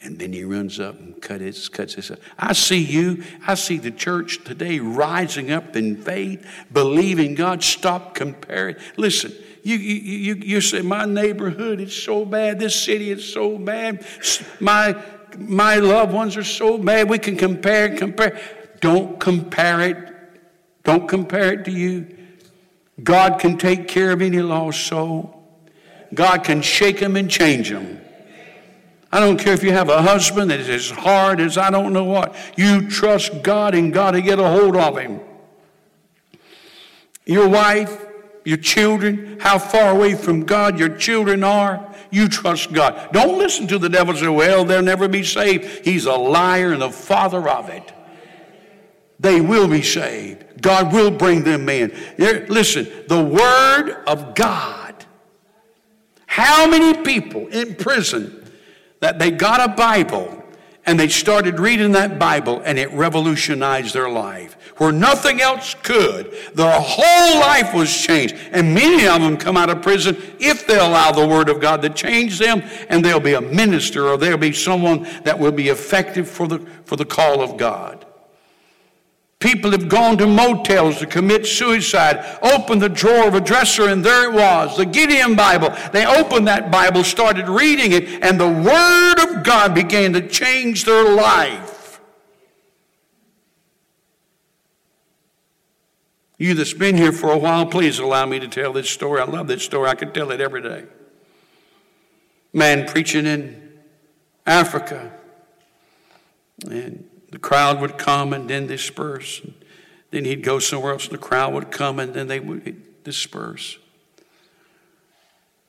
And 0.04 0.20
then 0.20 0.34
he 0.34 0.44
runs 0.44 0.82
up 0.82 1.00
and 1.00 1.20
cut 1.22 1.40
his, 1.40 1.70
cuts 1.70 1.94
his. 1.94 2.12
I 2.38 2.52
see 2.52 2.84
you. 2.84 3.24
I 3.48 3.56
see 3.56 3.78
the 3.78 3.92
church 3.92 4.44
today 4.44 4.80
rising 4.80 5.50
up 5.50 5.78
in 5.78 5.96
faith, 5.96 6.46
believing 6.74 7.36
God. 7.36 7.64
Stop 7.64 8.14
comparing. 8.14 8.76
Listen, 8.98 9.32
you, 9.64 9.78
you, 9.78 9.96
you, 9.96 10.36
you 10.36 10.62
say, 10.62 10.82
My 10.82 11.06
neighborhood 11.06 11.80
is 11.80 11.96
so 11.96 12.26
bad. 12.26 12.60
This 12.60 12.76
city 12.76 13.12
is 13.12 13.32
so 13.32 13.58
bad. 13.58 14.06
My, 14.60 15.02
my 15.38 15.78
loved 15.78 16.12
ones 16.12 16.36
are 16.36 16.44
so 16.44 16.78
bad. 16.78 17.10
We 17.10 17.18
can 17.18 17.38
compare, 17.38 17.96
compare. 17.96 18.42
Don't 18.82 19.22
compare 19.22 19.80
it. 19.82 20.14
Don't 20.84 21.08
compare 21.08 21.54
it 21.54 21.64
to 21.66 21.72
you. 21.72 22.18
God 23.02 23.40
can 23.40 23.58
take 23.58 23.88
care 23.88 24.12
of 24.12 24.22
any 24.22 24.42
lost 24.42 24.86
soul. 24.86 25.48
God 26.14 26.44
can 26.44 26.62
shake 26.62 27.00
them 27.00 27.16
and 27.16 27.32
change 27.32 27.70
them. 27.70 28.03
I 29.14 29.20
don't 29.20 29.38
care 29.38 29.54
if 29.54 29.62
you 29.62 29.72
have 29.74 29.90
a 29.90 30.02
husband 30.02 30.50
that 30.50 30.60
is 30.60 30.70
as 30.70 30.90
hard 30.90 31.40
as 31.40 31.56
I 31.56 31.70
don't 31.70 31.94
know 31.94 32.04
what. 32.04 32.36
You 32.58 32.90
trust 32.90 33.44
God 33.44 33.76
and 33.76 33.94
God 33.94 34.12
to 34.12 34.24
get 34.24 34.40
a 34.40 34.50
hold 34.50 34.76
of 34.76 34.98
him. 34.98 35.20
your 37.24 37.48
wife, 37.48 38.08
your 38.44 38.58
children, 38.58 39.38
how 39.40 39.60
far 39.60 39.92
away 39.92 40.16
from 40.16 40.46
God 40.46 40.80
your 40.80 40.98
children 40.98 41.44
are, 41.44 41.94
you 42.10 42.28
trust 42.28 42.74
God. 42.74 43.14
Don't 43.14 43.38
listen 43.38 43.68
to 43.68 43.78
the 43.78 43.88
devil 43.88 44.16
say, 44.16 44.28
well, 44.28 44.66
they'll 44.66 44.82
never 44.82 45.08
be 45.08 45.24
saved. 45.24 45.86
He's 45.86 46.08
a 46.08 46.16
liar 46.16 46.74
and 46.74 46.82
the 46.82 46.90
father 46.90 47.48
of 47.48 47.70
it. 47.70 47.94
They 49.20 49.42
will 49.42 49.68
be 49.68 49.84
saved. 49.84 50.60
God 50.60 50.92
will 50.92 51.12
bring 51.12 51.44
them 51.44 51.70
in. 51.70 51.96
Listen, 52.18 52.88
the 53.08 53.24
Word 53.24 53.92
of 54.08 54.34
God. 54.34 55.06
How 56.26 56.68
many 56.68 57.04
people 57.04 57.46
in 57.50 57.76
prison 57.76 58.43
that 59.04 59.20
they 59.20 59.30
got 59.32 59.60
a 59.60 59.74
Bible 59.74 60.42
and 60.86 60.98
they 60.98 61.10
started 61.10 61.60
reading 61.60 61.92
that 61.92 62.18
Bible 62.18 62.62
and 62.64 62.80
it 62.80 62.90
revolutionized 62.94 63.94
their 63.94 64.10
life 64.10 64.56
where 64.78 64.94
nothing 64.94 65.42
else 65.42 65.76
could. 65.84 66.34
Their 66.56 66.80
whole 66.80 67.40
life 67.40 67.74
was 67.74 67.96
changed. 67.96 68.36
And 68.52 68.74
many 68.74 69.06
of 69.06 69.22
them 69.22 69.36
come 69.36 69.58
out 69.58 69.70
of 69.70 69.82
prison 69.82 70.16
if 70.40 70.66
they 70.66 70.78
allow 70.78 71.12
the 71.12 71.28
Word 71.28 71.50
of 71.50 71.60
God 71.60 71.82
to 71.82 71.90
change 71.90 72.40
them 72.40 72.64
and 72.88 73.04
they'll 73.04 73.20
be 73.20 73.34
a 73.34 73.42
minister 73.42 74.08
or 74.08 74.18
they'll 74.18 74.38
be 74.38 74.54
someone 74.54 75.04
that 75.24 75.38
will 75.38 75.52
be 75.52 75.68
effective 75.68 76.28
for 76.28 76.48
the, 76.48 76.60
for 76.86 76.96
the 76.96 77.06
call 77.06 77.42
of 77.42 77.58
God. 77.58 78.06
People 79.44 79.72
have 79.72 79.90
gone 79.90 80.18
to 80.20 80.26
motels 80.26 81.00
to 81.00 81.06
commit 81.06 81.46
suicide, 81.46 82.40
opened 82.42 82.82
the 82.82 82.88
drawer 82.88 83.28
of 83.28 83.36
a 83.36 83.42
dresser, 83.42 83.90
and 83.90 84.02
there 84.02 84.32
it 84.32 84.34
was 84.34 84.78
the 84.78 84.86
Gideon 84.86 85.36
Bible. 85.36 85.76
They 85.92 86.06
opened 86.06 86.48
that 86.48 86.72
Bible, 86.72 87.04
started 87.04 87.50
reading 87.50 87.92
it, 87.92 88.24
and 88.24 88.40
the 88.40 88.48
Word 88.48 89.20
of 89.20 89.44
God 89.44 89.76
began 89.76 90.14
to 90.14 90.26
change 90.30 90.86
their 90.86 91.14
life. 91.14 92.00
You 96.38 96.54
that's 96.54 96.72
been 96.72 96.96
here 96.96 97.12
for 97.12 97.30
a 97.30 97.38
while, 97.38 97.66
please 97.66 98.00
allow 98.00 98.26
me 98.26 98.40
to 98.40 98.48
tell 98.48 98.72
this 98.72 98.90
story. 98.90 99.20
I 99.20 99.26
love 99.26 99.48
this 99.48 99.62
story. 99.62 99.90
I 99.90 99.96
could 99.96 100.14
tell 100.14 100.32
it 100.32 100.40
every 100.40 100.62
day. 100.62 100.86
Man 102.54 102.88
preaching 102.88 103.26
in 103.26 103.74
Africa. 104.46 105.12
And 106.66 107.10
the 107.34 107.40
crowd 107.40 107.82
would 107.82 107.98
come 107.98 108.32
and 108.32 108.48
then 108.48 108.68
disperse. 108.68 109.42
Then 110.12 110.24
he'd 110.24 110.44
go 110.44 110.60
somewhere 110.60 110.92
else, 110.92 111.08
the 111.08 111.18
crowd 111.18 111.52
would 111.56 111.72
come 111.72 111.98
and 111.98 112.14
then 112.14 112.28
they 112.28 112.40
would 112.40 113.04
disperse. 113.04 113.80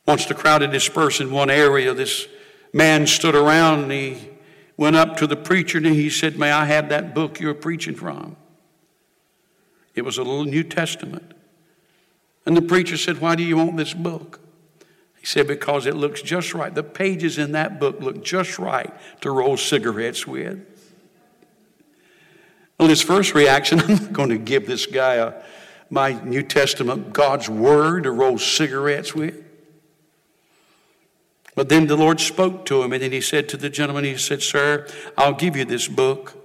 Once 0.07 0.27
the 0.27 0.35
crowd 0.35 0.61
had 0.61 0.71
dispersed 0.71 1.23
in 1.23 1.31
one 1.31 1.49
area, 1.49 1.95
this 1.95 2.29
man 2.75 3.07
stood 3.07 3.35
around 3.35 3.85
and 3.85 3.93
he 3.93 4.29
went 4.77 4.95
up 4.95 5.17
to 5.17 5.27
the 5.27 5.37
preacher 5.37 5.79
and 5.79 5.87
he 5.87 6.11
said, 6.11 6.39
May 6.39 6.53
I 6.53 6.67
have 6.67 6.91
that 6.91 7.15
book 7.15 7.41
you're 7.41 7.55
preaching 7.55 7.95
from? 7.95 8.37
It 9.95 10.03
was 10.03 10.19
a 10.19 10.23
little 10.23 10.45
New 10.45 10.65
Testament. 10.65 11.33
And 12.45 12.55
the 12.55 12.61
preacher 12.61 12.99
said, 12.99 13.23
Why 13.23 13.37
do 13.37 13.43
you 13.43 13.57
want 13.57 13.79
this 13.79 13.95
book? 13.95 14.39
He 15.19 15.25
said, 15.25 15.47
Because 15.47 15.87
it 15.87 15.97
looks 15.97 16.21
just 16.21 16.53
right. 16.53 16.75
The 16.75 16.83
pages 16.83 17.39
in 17.39 17.53
that 17.53 17.81
book 17.81 18.03
look 18.03 18.23
just 18.23 18.59
right 18.59 18.93
to 19.23 19.31
roll 19.31 19.57
cigarettes 19.57 20.27
with. 20.27 20.74
Well, 22.85 22.91
his 22.91 23.01
first 23.01 23.35
reaction, 23.35 23.81
I'm 23.81 23.89
not 23.89 24.13
going 24.13 24.29
to 24.29 24.37
give 24.37 24.67
this 24.67 24.85
guy 24.85 25.15
a, 25.15 25.33
my 25.89 26.23
New 26.23 26.43
Testament, 26.43 27.15
God's 27.15 27.49
Word, 27.49 28.03
to 28.03 28.11
roll 28.11 28.37
cigarettes 28.37 29.15
with. 29.15 29.43
But 31.55 31.71
then 31.71 31.87
the 31.87 31.97
Lord 31.97 32.21
spoke 32.21 32.67
to 32.67 32.83
him, 32.83 32.93
and 32.93 33.03
then 33.03 33.11
he 33.11 33.23
said 33.23 33.49
to 33.49 33.57
the 33.57 33.71
gentleman, 33.71 34.05
He 34.05 34.19
said, 34.19 34.43
Sir, 34.43 34.87
I'll 35.17 35.33
give 35.33 35.57
you 35.57 35.65
this 35.65 35.89
book 35.89 36.37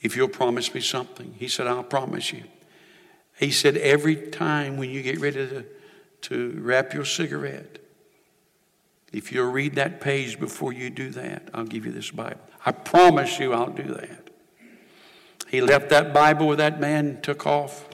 if 0.00 0.16
you'll 0.16 0.26
promise 0.26 0.74
me 0.74 0.80
something. 0.80 1.36
He 1.38 1.46
said, 1.46 1.68
I'll 1.68 1.84
promise 1.84 2.32
you. 2.32 2.42
He 3.38 3.52
said, 3.52 3.76
Every 3.76 4.16
time 4.16 4.78
when 4.78 4.90
you 4.90 5.00
get 5.00 5.20
ready 5.20 5.46
to, 5.46 5.64
to 6.22 6.60
wrap 6.60 6.92
your 6.92 7.04
cigarette, 7.04 7.78
if 9.12 9.30
you'll 9.30 9.52
read 9.52 9.76
that 9.76 10.00
page 10.00 10.40
before 10.40 10.72
you 10.72 10.90
do 10.90 11.10
that, 11.10 11.50
I'll 11.54 11.66
give 11.66 11.86
you 11.86 11.92
this 11.92 12.10
Bible. 12.10 12.40
I 12.66 12.72
promise 12.72 13.38
you 13.38 13.52
I'll 13.52 13.70
do 13.70 13.94
that. 13.94 14.23
He 15.54 15.60
left 15.60 15.90
that 15.90 16.12
Bible 16.12 16.48
with 16.48 16.58
that 16.58 16.80
man 16.80 17.06
and 17.06 17.22
took 17.22 17.46
off. 17.46 17.88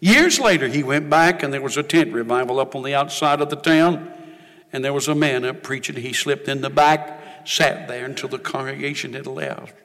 Years 0.00 0.40
later, 0.40 0.66
he 0.66 0.82
went 0.82 1.08
back, 1.08 1.44
and 1.44 1.54
there 1.54 1.62
was 1.62 1.76
a 1.76 1.82
tent 1.84 2.12
revival 2.12 2.58
up 2.58 2.74
on 2.74 2.82
the 2.82 2.92
outside 2.92 3.40
of 3.40 3.50
the 3.50 3.56
town, 3.56 4.12
and 4.72 4.84
there 4.84 4.92
was 4.92 5.06
a 5.06 5.14
man 5.14 5.44
up 5.44 5.62
preaching. 5.62 5.94
He 5.94 6.12
slipped 6.12 6.48
in 6.48 6.60
the 6.60 6.70
back, 6.70 7.46
sat 7.46 7.86
there 7.86 8.04
until 8.04 8.28
the 8.28 8.38
congregation 8.40 9.12
had 9.12 9.28
left. 9.28 9.76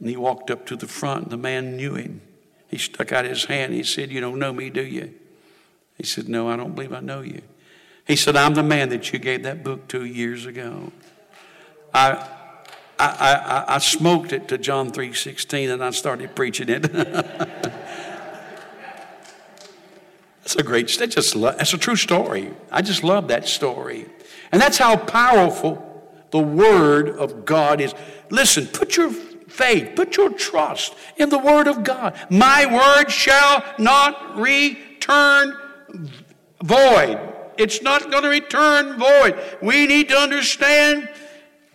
And 0.00 0.08
he 0.08 0.16
walked 0.16 0.50
up 0.50 0.66
to 0.66 0.74
the 0.74 0.88
front, 0.88 1.24
and 1.24 1.32
the 1.32 1.36
man 1.36 1.76
knew 1.76 1.94
him. 1.94 2.20
He 2.66 2.76
stuck 2.76 3.12
out 3.12 3.24
his 3.24 3.44
hand. 3.44 3.72
He 3.72 3.84
said, 3.84 4.10
You 4.10 4.20
don't 4.20 4.40
know 4.40 4.52
me, 4.52 4.70
do 4.70 4.82
you? 4.82 5.14
He 5.96 6.04
said, 6.04 6.28
No, 6.28 6.48
I 6.48 6.56
don't 6.56 6.74
believe 6.74 6.92
I 6.92 6.98
know 6.98 7.20
you. 7.20 7.42
He 8.04 8.16
said, 8.16 8.34
I'm 8.34 8.54
the 8.54 8.64
man 8.64 8.88
that 8.88 9.12
you 9.12 9.20
gave 9.20 9.44
that 9.44 9.62
book 9.62 9.86
to 9.88 10.04
years 10.04 10.44
ago. 10.44 10.90
I, 11.94 12.33
I, 12.98 13.64
I, 13.68 13.74
I 13.74 13.78
smoked 13.78 14.32
it 14.32 14.48
to 14.48 14.58
John 14.58 14.90
3.16 14.90 15.72
and 15.72 15.82
I 15.82 15.90
started 15.90 16.34
preaching 16.34 16.68
it. 16.68 16.82
that's 20.42 20.56
a 20.56 20.62
great, 20.62 20.88
that 20.98 21.10
just, 21.10 21.40
that's 21.40 21.74
a 21.74 21.78
true 21.78 21.96
story. 21.96 22.52
I 22.70 22.82
just 22.82 23.02
love 23.02 23.28
that 23.28 23.48
story. 23.48 24.06
And 24.52 24.60
that's 24.60 24.78
how 24.78 24.96
powerful 24.96 25.80
the 26.30 26.38
Word 26.38 27.10
of 27.10 27.44
God 27.44 27.80
is. 27.80 27.94
Listen, 28.30 28.66
put 28.66 28.96
your 28.96 29.10
faith, 29.10 29.94
put 29.96 30.16
your 30.16 30.30
trust 30.30 30.94
in 31.16 31.28
the 31.28 31.38
Word 31.38 31.66
of 31.66 31.84
God. 31.84 32.16
My 32.30 32.66
Word 32.66 33.10
shall 33.10 33.64
not 33.78 34.38
return 34.38 35.56
void. 36.62 37.20
It's 37.56 37.82
not 37.82 38.10
going 38.10 38.24
to 38.24 38.28
return 38.28 38.98
void. 38.98 39.40
We 39.62 39.86
need 39.86 40.08
to 40.08 40.16
understand 40.16 41.08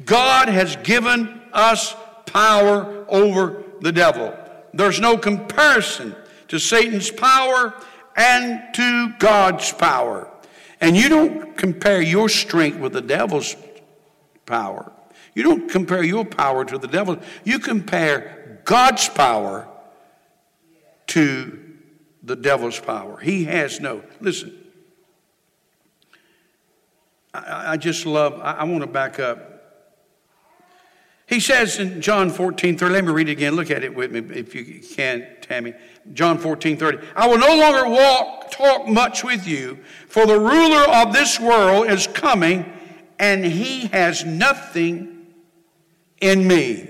God 0.05 0.49
has 0.49 0.75
given 0.77 1.41
us 1.53 1.95
power 2.25 3.05
over 3.07 3.63
the 3.81 3.91
devil. 3.91 4.37
There's 4.73 4.99
no 4.99 5.17
comparison 5.17 6.15
to 6.47 6.59
Satan's 6.59 7.11
power 7.11 7.73
and 8.15 8.73
to 8.73 9.13
God's 9.19 9.71
power. 9.71 10.31
And 10.81 10.95
you 10.95 11.09
don't 11.09 11.57
compare 11.57 12.01
your 12.01 12.29
strength 12.29 12.79
with 12.79 12.93
the 12.93 13.01
devil's 13.01 13.55
power. 14.45 14.91
You 15.33 15.43
don't 15.43 15.69
compare 15.69 16.03
your 16.03 16.25
power 16.25 16.65
to 16.65 16.77
the 16.77 16.87
devil. 16.87 17.17
You 17.43 17.59
compare 17.59 18.61
God's 18.65 19.09
power 19.09 19.67
to 21.07 21.59
the 22.23 22.35
devil's 22.35 22.79
power. 22.79 23.17
He 23.17 23.45
has 23.45 23.79
no. 23.79 24.03
Listen, 24.19 24.55
I, 27.33 27.73
I 27.73 27.77
just 27.77 28.05
love, 28.05 28.39
I, 28.41 28.53
I 28.53 28.63
want 28.63 28.81
to 28.81 28.87
back 28.87 29.19
up 29.19 29.48
he 31.29 31.39
says 31.39 31.77
in 31.77 32.01
John 32.01 32.31
14, 32.31 32.75
30, 32.75 32.91
let 32.91 33.05
me 33.05 33.11
read 33.11 33.29
it 33.29 33.33
again. 33.33 33.55
Look 33.55 33.69
at 33.69 33.83
it 33.83 33.93
with 33.93 34.11
me 34.11 34.19
if 34.35 34.55
you 34.55 34.81
can, 34.81 35.27
Tammy. 35.41 35.75
John 36.13 36.39
14, 36.39 36.75
30. 36.75 36.97
I 37.15 37.27
will 37.27 37.37
no 37.37 37.55
longer 37.55 37.87
walk, 37.87 38.49
talk 38.49 38.87
much 38.87 39.23
with 39.23 39.45
you, 39.45 39.77
for 40.07 40.25
the 40.25 40.39
ruler 40.39 40.89
of 40.89 41.13
this 41.13 41.39
world 41.39 41.85
is 41.87 42.07
coming, 42.07 42.65
and 43.19 43.45
he 43.45 43.85
has 43.89 44.25
nothing 44.25 45.27
in 46.19 46.47
me. 46.47 46.79
In 46.79 46.87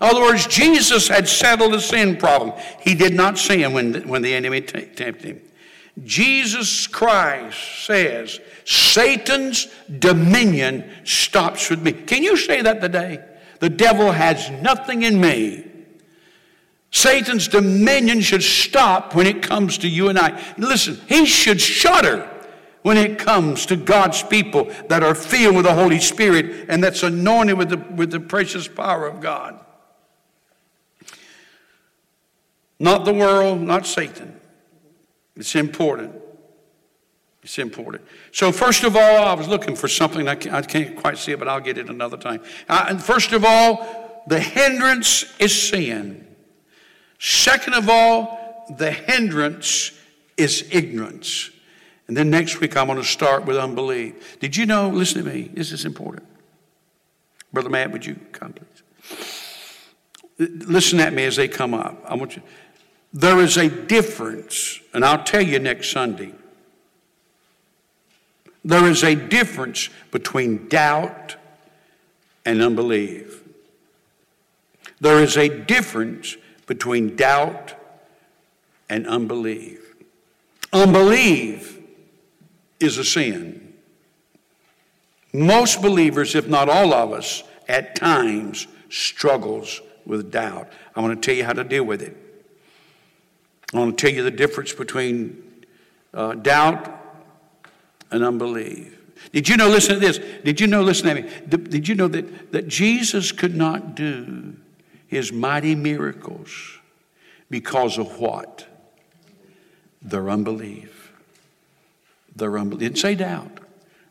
other 0.00 0.20
words, 0.20 0.46
Jesus 0.46 1.08
had 1.08 1.26
settled 1.26 1.72
the 1.72 1.80
sin 1.80 2.18
problem. 2.18 2.52
He 2.82 2.94
did 2.94 3.14
not 3.14 3.38
sin 3.38 3.72
when, 3.72 4.06
when 4.06 4.20
the 4.20 4.34
enemy 4.34 4.60
t- 4.60 4.82
tempted 4.82 5.24
him. 5.24 5.40
Jesus 6.04 6.86
Christ 6.86 7.86
says, 7.86 8.38
Satan's 8.66 9.66
dominion 9.98 10.90
stops 11.04 11.70
with 11.70 11.82
me. 11.82 11.92
Can 11.92 12.22
you 12.22 12.36
say 12.36 12.60
that 12.60 12.82
today? 12.82 13.24
The 13.60 13.70
devil 13.70 14.10
has 14.10 14.50
nothing 14.50 15.02
in 15.02 15.20
me. 15.20 15.66
Satan's 16.90 17.46
dominion 17.46 18.20
should 18.20 18.42
stop 18.42 19.14
when 19.14 19.26
it 19.26 19.42
comes 19.42 19.78
to 19.78 19.88
you 19.88 20.08
and 20.08 20.18
I. 20.18 20.42
Listen, 20.58 21.00
he 21.08 21.24
should 21.24 21.60
shudder 21.60 22.28
when 22.82 22.96
it 22.96 23.18
comes 23.18 23.66
to 23.66 23.76
God's 23.76 24.22
people 24.22 24.72
that 24.88 25.02
are 25.02 25.14
filled 25.14 25.56
with 25.56 25.66
the 25.66 25.74
Holy 25.74 26.00
Spirit 26.00 26.66
and 26.68 26.82
that's 26.82 27.02
anointed 27.02 27.56
with 27.56 27.68
the, 27.68 27.76
with 27.76 28.10
the 28.10 28.18
precious 28.18 28.66
power 28.66 29.06
of 29.06 29.20
God. 29.20 29.60
Not 32.78 33.04
the 33.04 33.12
world, 33.12 33.60
not 33.60 33.86
Satan. 33.86 34.40
It's 35.36 35.54
important. 35.54 36.19
It's 37.42 37.58
important. 37.58 38.04
So, 38.32 38.52
first 38.52 38.84
of 38.84 38.96
all, 38.96 39.24
I 39.24 39.32
was 39.32 39.48
looking 39.48 39.74
for 39.74 39.88
something. 39.88 40.28
I 40.28 40.34
can't, 40.34 40.54
I 40.54 40.62
can't 40.62 40.94
quite 40.96 41.16
see 41.16 41.32
it, 41.32 41.38
but 41.38 41.48
I'll 41.48 41.60
get 41.60 41.78
it 41.78 41.88
another 41.88 42.18
time. 42.18 42.42
And 42.68 43.02
first 43.02 43.32
of 43.32 43.44
all, 43.44 44.22
the 44.26 44.40
hindrance 44.40 45.24
is 45.38 45.68
sin. 45.68 46.26
Second 47.18 47.74
of 47.74 47.88
all, 47.88 48.66
the 48.76 48.90
hindrance 48.90 49.92
is 50.36 50.68
ignorance. 50.70 51.50
And 52.08 52.16
then 52.16 52.28
next 52.28 52.60
week, 52.60 52.76
I'm 52.76 52.86
going 52.86 52.98
to 52.98 53.04
start 53.04 53.46
with 53.46 53.56
unbelief. 53.56 54.38
Did 54.40 54.56
you 54.56 54.66
know? 54.66 54.90
Listen 54.90 55.24
to 55.24 55.30
me. 55.30 55.50
This 55.54 55.72
is 55.72 55.84
important. 55.84 56.26
Brother 57.52 57.70
Matt, 57.70 57.90
would 57.92 58.04
you 58.04 58.16
come, 58.32 58.52
please? 58.52 58.82
Listen 60.66 61.00
at 61.00 61.12
me 61.12 61.24
as 61.24 61.36
they 61.36 61.48
come 61.48 61.74
up. 61.74 62.02
I 62.06 62.14
want 62.16 62.36
you. 62.36 62.42
There 63.12 63.40
is 63.40 63.56
a 63.56 63.68
difference, 63.68 64.80
and 64.94 65.04
I'll 65.04 65.24
tell 65.24 65.42
you 65.42 65.58
next 65.58 65.90
Sunday. 65.90 66.32
There 68.64 68.86
is 68.86 69.02
a 69.02 69.14
difference 69.14 69.88
between 70.10 70.68
doubt 70.68 71.36
and 72.44 72.60
unbelief. 72.62 73.42
There 75.00 75.22
is 75.22 75.36
a 75.36 75.48
difference 75.48 76.36
between 76.66 77.16
doubt 77.16 77.74
and 78.88 79.06
unbelief. 79.06 79.94
Unbelief 80.72 81.78
is 82.78 82.98
a 82.98 83.04
sin. 83.04 83.72
Most 85.32 85.80
believers, 85.80 86.34
if 86.34 86.48
not 86.48 86.68
all 86.68 86.92
of 86.92 87.12
us, 87.12 87.42
at 87.68 87.94
times 87.94 88.66
struggles 88.88 89.80
with 90.04 90.30
doubt. 90.30 90.68
I 90.94 91.00
want 91.00 91.20
to 91.20 91.26
tell 91.26 91.36
you 91.36 91.44
how 91.44 91.52
to 91.52 91.64
deal 91.64 91.84
with 91.84 92.02
it. 92.02 92.16
I 93.72 93.78
want 93.78 93.96
to 93.96 94.06
tell 94.06 94.14
you 94.14 94.24
the 94.24 94.30
difference 94.30 94.72
between 94.72 95.64
uh, 96.12 96.34
doubt 96.34 96.99
and 98.10 98.24
unbelief. 98.24 98.96
Did 99.32 99.48
you 99.48 99.56
know, 99.56 99.68
listen 99.68 99.94
to 99.94 100.00
this, 100.00 100.18
did 100.44 100.60
you 100.60 100.66
know, 100.66 100.82
listen 100.82 101.08
to 101.08 101.22
me, 101.22 101.30
did 101.48 101.86
you 101.88 101.94
know 101.94 102.08
that, 102.08 102.52
that 102.52 102.68
Jesus 102.68 103.32
could 103.32 103.54
not 103.54 103.94
do 103.94 104.56
his 105.06 105.32
mighty 105.32 105.74
miracles 105.74 106.78
because 107.48 107.98
of 107.98 108.18
what? 108.18 108.66
Their 110.02 110.30
unbelief. 110.30 111.12
Their 112.34 112.58
unbelief. 112.58 112.80
Didn't 112.80 112.98
say 112.98 113.14
doubt, 113.14 113.60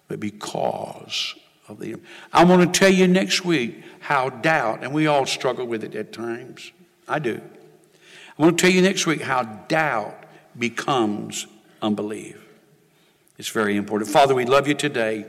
but 0.07 0.19
because 0.19 1.35
of 1.67 1.79
the. 1.79 1.95
I 2.31 2.43
want 2.43 2.73
to 2.73 2.79
tell 2.79 2.91
you 2.91 3.07
next 3.07 3.43
week 3.43 3.83
how 3.99 4.29
doubt, 4.29 4.83
and 4.83 4.93
we 4.93 5.07
all 5.07 5.25
struggle 5.25 5.65
with 5.65 5.83
it 5.83 5.95
at 5.95 6.11
times. 6.11 6.71
I 7.07 7.19
do. 7.19 7.41
I 8.37 8.41
want 8.41 8.57
to 8.57 8.61
tell 8.61 8.73
you 8.73 8.81
next 8.81 9.05
week 9.05 9.21
how 9.21 9.43
doubt 9.43 10.23
becomes 10.57 11.47
unbelief. 11.81 12.48
It's 13.39 13.47
very 13.47 13.77
important. 13.77 14.11
Father, 14.11 14.35
we 14.35 14.43
love 14.43 14.67
you 14.67 14.73
today. 14.73 15.25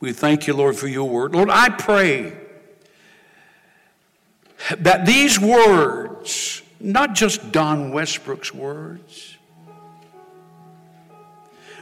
We 0.00 0.12
thank 0.12 0.46
you, 0.46 0.52
Lord, 0.52 0.76
for 0.76 0.86
your 0.86 1.08
word. 1.08 1.34
Lord, 1.34 1.48
I 1.48 1.70
pray 1.70 2.36
that 4.76 5.06
these 5.06 5.40
words, 5.40 6.62
not 6.78 7.14
just 7.14 7.50
Don 7.50 7.90
Westbrook's 7.90 8.52
words, 8.52 9.38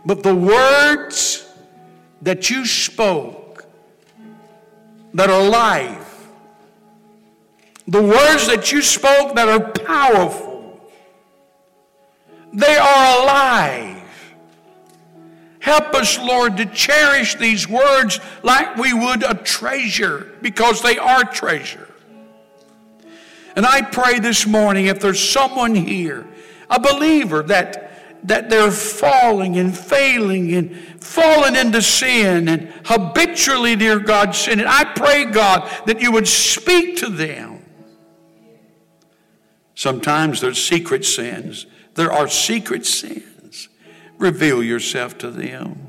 but 0.07 0.23
the 0.23 0.37
words 0.37 1.53
that 2.23 2.49
you 2.49 2.65
spoke 2.65 3.65
that 5.15 5.31
are 5.31 5.49
life, 5.49 6.29
the 7.89 8.01
words 8.01 8.47
that 8.47 8.71
you 8.71 8.83
spoke 8.83 9.35
that 9.35 9.49
are 9.49 9.73
powerful, 9.73 10.81
they 12.53 12.77
are 12.77 13.23
alive. 13.23 14.00
Help 15.61 15.94
us, 15.94 16.18
Lord, 16.18 16.57
to 16.57 16.66
cherish 16.66 17.37
these 17.37 17.68
words 17.68 18.18
like 18.42 18.77
we 18.77 18.92
would 18.92 19.23
a 19.23 19.35
treasure 19.35 20.37
because 20.42 20.83
they 20.83 20.99
are 20.99 21.23
treasure. 21.23 21.88
And 23.55 23.66
I 23.66 23.83
pray 23.83 24.18
this 24.18 24.46
morning 24.46 24.87
if 24.87 25.01
there's 25.01 25.23
someone 25.23 25.75
here, 25.75 26.27
a 26.68 26.81
believer, 26.81 27.42
that 27.44 27.90
that 28.25 28.51
they're 28.51 28.70
falling 28.70 29.57
and 29.57 29.77
failing 29.77 30.53
and 30.55 30.77
falling 31.03 31.57
into 31.57 31.81
sin 31.81 32.49
and 32.49 32.73
habitually, 32.85 33.77
dear 33.77 33.99
God, 33.99 34.35
sinning. 34.35 34.66
I 34.68 34.85
pray, 34.85 35.25
God, 35.25 35.70
that 35.87 36.01
you 36.01 36.12
would 36.12 36.29
speak 36.29 36.99
to 36.99 37.09
them. 37.09 37.64
Sometimes 39.75 40.40
there's 40.40 40.62
secret 40.62 41.05
sins. 41.05 41.66
There 41.94 42.12
are 42.12 42.29
secret 42.29 42.85
sins. 42.85 43.25
Reveal 44.21 44.63
yourself 44.63 45.17
to 45.19 45.31
them. 45.31 45.89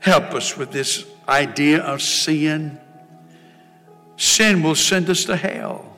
Help 0.00 0.34
us 0.34 0.56
with 0.56 0.70
this 0.70 1.06
idea 1.26 1.80
of 1.80 2.02
sin. 2.02 2.78
Sin 4.18 4.62
will 4.62 4.74
send 4.74 5.08
us 5.08 5.24
to 5.24 5.34
hell. 5.34 5.96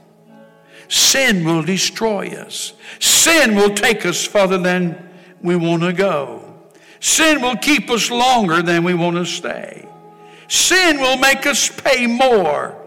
Sin 0.86 1.44
will 1.44 1.62
destroy 1.62 2.28
us. 2.28 2.74
Sin 3.00 3.56
will 3.56 3.74
take 3.74 4.06
us 4.06 4.24
further 4.24 4.58
than 4.58 5.10
we 5.42 5.56
want 5.56 5.82
to 5.82 5.92
go. 5.92 6.54
Sin 7.00 7.42
will 7.42 7.56
keep 7.56 7.90
us 7.90 8.08
longer 8.08 8.62
than 8.62 8.84
we 8.84 8.94
want 8.94 9.16
to 9.16 9.26
stay. 9.26 9.88
Sin 10.46 11.00
will 11.00 11.16
make 11.16 11.46
us 11.46 11.68
pay 11.68 12.06
more 12.06 12.78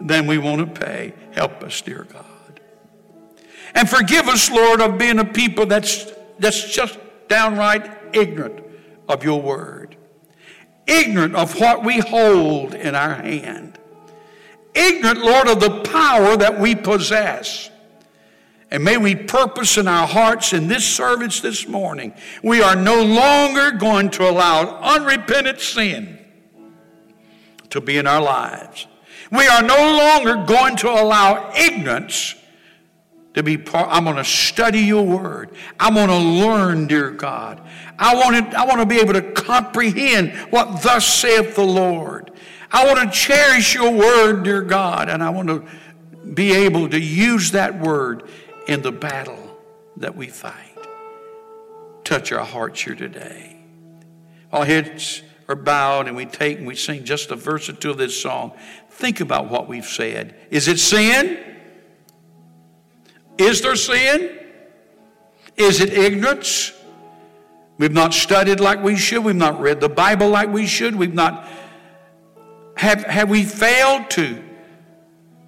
than 0.00 0.26
we 0.26 0.38
want 0.38 0.74
to 0.74 0.80
pay. 0.80 1.12
Help 1.32 1.62
us, 1.62 1.82
dear 1.82 2.06
God. 2.10 2.60
And 3.74 3.90
forgive 3.90 4.26
us, 4.28 4.50
Lord, 4.50 4.80
of 4.80 4.96
being 4.96 5.18
a 5.18 5.24
people 5.24 5.66
that's, 5.66 6.10
that's 6.38 6.72
just 6.74 6.98
downright 7.32 8.14
ignorant 8.14 8.62
of 9.08 9.24
your 9.24 9.40
word, 9.40 9.96
ignorant 10.86 11.34
of 11.34 11.58
what 11.58 11.84
we 11.84 11.98
hold 11.98 12.74
in 12.74 12.94
our 12.94 13.14
hand 13.14 13.78
ignorant, 14.74 15.20
Lord, 15.20 15.48
of 15.48 15.60
the 15.60 15.82
power 15.82 16.36
that 16.36 16.58
we 16.58 16.74
possess. 16.74 17.70
And 18.70 18.84
may 18.84 18.96
we 18.96 19.14
purpose 19.14 19.76
in 19.76 19.86
our 19.86 20.06
hearts 20.06 20.52
in 20.52 20.66
this 20.66 20.84
service 20.84 21.40
this 21.40 21.68
morning, 21.68 22.14
we 22.42 22.62
are 22.62 22.76
no 22.76 23.02
longer 23.02 23.72
going 23.72 24.10
to 24.10 24.28
allow 24.28 24.80
unrepentant 24.80 25.60
sin 25.60 26.18
to 27.68 27.80
be 27.80 27.98
in 27.98 28.06
our 28.06 28.22
lives. 28.22 28.86
We 29.30 29.46
are 29.46 29.62
no 29.62 29.76
longer 29.76 30.46
going 30.46 30.76
to 30.76 30.88
allow 30.88 31.52
ignorance 31.54 32.34
to 33.34 33.42
be 33.42 33.56
part. 33.56 33.88
I'm 33.90 34.04
going 34.04 34.16
to 34.16 34.24
study 34.24 34.80
your 34.80 35.04
word. 35.04 35.50
I'm 35.80 35.94
going 35.94 36.08
to 36.08 36.16
learn, 36.16 36.86
dear 36.86 37.10
God. 37.10 37.60
I 37.98 38.14
want 38.14 38.52
to, 38.52 38.58
I 38.58 38.66
want 38.66 38.80
to 38.80 38.86
be 38.86 39.00
able 39.00 39.14
to 39.14 39.22
comprehend 39.22 40.32
what 40.50 40.82
thus 40.82 41.06
saith 41.06 41.54
the 41.54 41.64
Lord. 41.64 42.30
I 42.70 42.86
want 42.86 43.12
to 43.12 43.18
cherish 43.18 43.74
your 43.74 43.90
word, 43.90 44.44
dear 44.44 44.62
God, 44.62 45.08
and 45.08 45.22
I 45.22 45.30
want 45.30 45.48
to 45.48 45.64
be 46.34 46.52
able 46.52 46.88
to 46.88 46.98
use 46.98 47.52
that 47.52 47.78
word 47.78 48.28
in 48.66 48.82
the 48.82 48.92
battle 48.92 49.58
that 49.98 50.16
we 50.16 50.28
fight. 50.28 50.76
Touch 52.04 52.32
our 52.32 52.44
hearts 52.44 52.80
here 52.80 52.94
today. 52.94 53.56
Our 54.52 54.64
heads 54.64 55.22
are 55.48 55.54
bowed 55.54 56.08
and 56.08 56.16
we 56.16 56.26
take 56.26 56.58
and 56.58 56.66
we 56.66 56.74
sing 56.74 57.04
just 57.04 57.30
a 57.30 57.36
verse 57.36 57.68
or 57.68 57.74
two 57.74 57.90
of 57.90 57.98
this 57.98 58.20
song. 58.20 58.52
Think 58.90 59.20
about 59.20 59.50
what 59.50 59.68
we've 59.68 59.86
said. 59.86 60.34
Is 60.50 60.68
it 60.68 60.78
sin? 60.78 61.51
Is 63.38 63.62
there 63.62 63.76
sin? 63.76 64.38
Is 65.56 65.80
it 65.80 65.92
ignorance? 65.92 66.72
We've 67.78 67.92
not 67.92 68.14
studied 68.14 68.60
like 68.60 68.82
we 68.82 68.96
should. 68.96 69.24
We've 69.24 69.34
not 69.34 69.60
read 69.60 69.80
the 69.80 69.88
Bible 69.88 70.28
like 70.28 70.48
we 70.48 70.66
should. 70.66 70.94
We've 70.94 71.14
not 71.14 71.48
have, 72.76 73.04
have 73.04 73.30
we 73.30 73.44
failed 73.44 74.10
to 74.10 74.42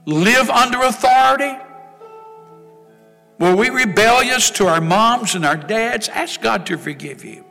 live 0.06 0.50
under 0.50 0.82
authority? 0.82 1.56
Were 3.38 3.56
we 3.56 3.70
rebellious 3.70 4.50
to 4.52 4.66
our 4.66 4.80
moms 4.80 5.34
and 5.34 5.44
our 5.44 5.56
dads? 5.56 6.08
Ask 6.08 6.40
God 6.40 6.66
to 6.66 6.78
forgive 6.78 7.24
you. 7.24 7.44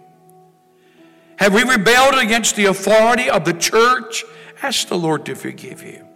Have 1.38 1.54
we 1.54 1.63
rebelled 1.63 2.15
against 2.15 2.56
the 2.56 2.65
authority 2.65 3.30
of 3.30 3.43
the 3.43 3.54
church? 3.54 4.24
Ask 4.62 4.88
the 4.88 4.98
Lord 4.98 5.26
to 5.26 5.36
forgive 5.36 5.84
you. 5.84 6.08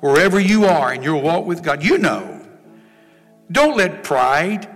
Wherever 0.00 0.38
you 0.38 0.64
are 0.66 0.94
in 0.94 1.02
your 1.02 1.20
walk 1.20 1.46
with 1.46 1.62
God, 1.62 1.82
you 1.82 1.98
know. 1.98 2.43
Don't 3.50 3.76
let 3.76 4.02
pride, 4.02 4.68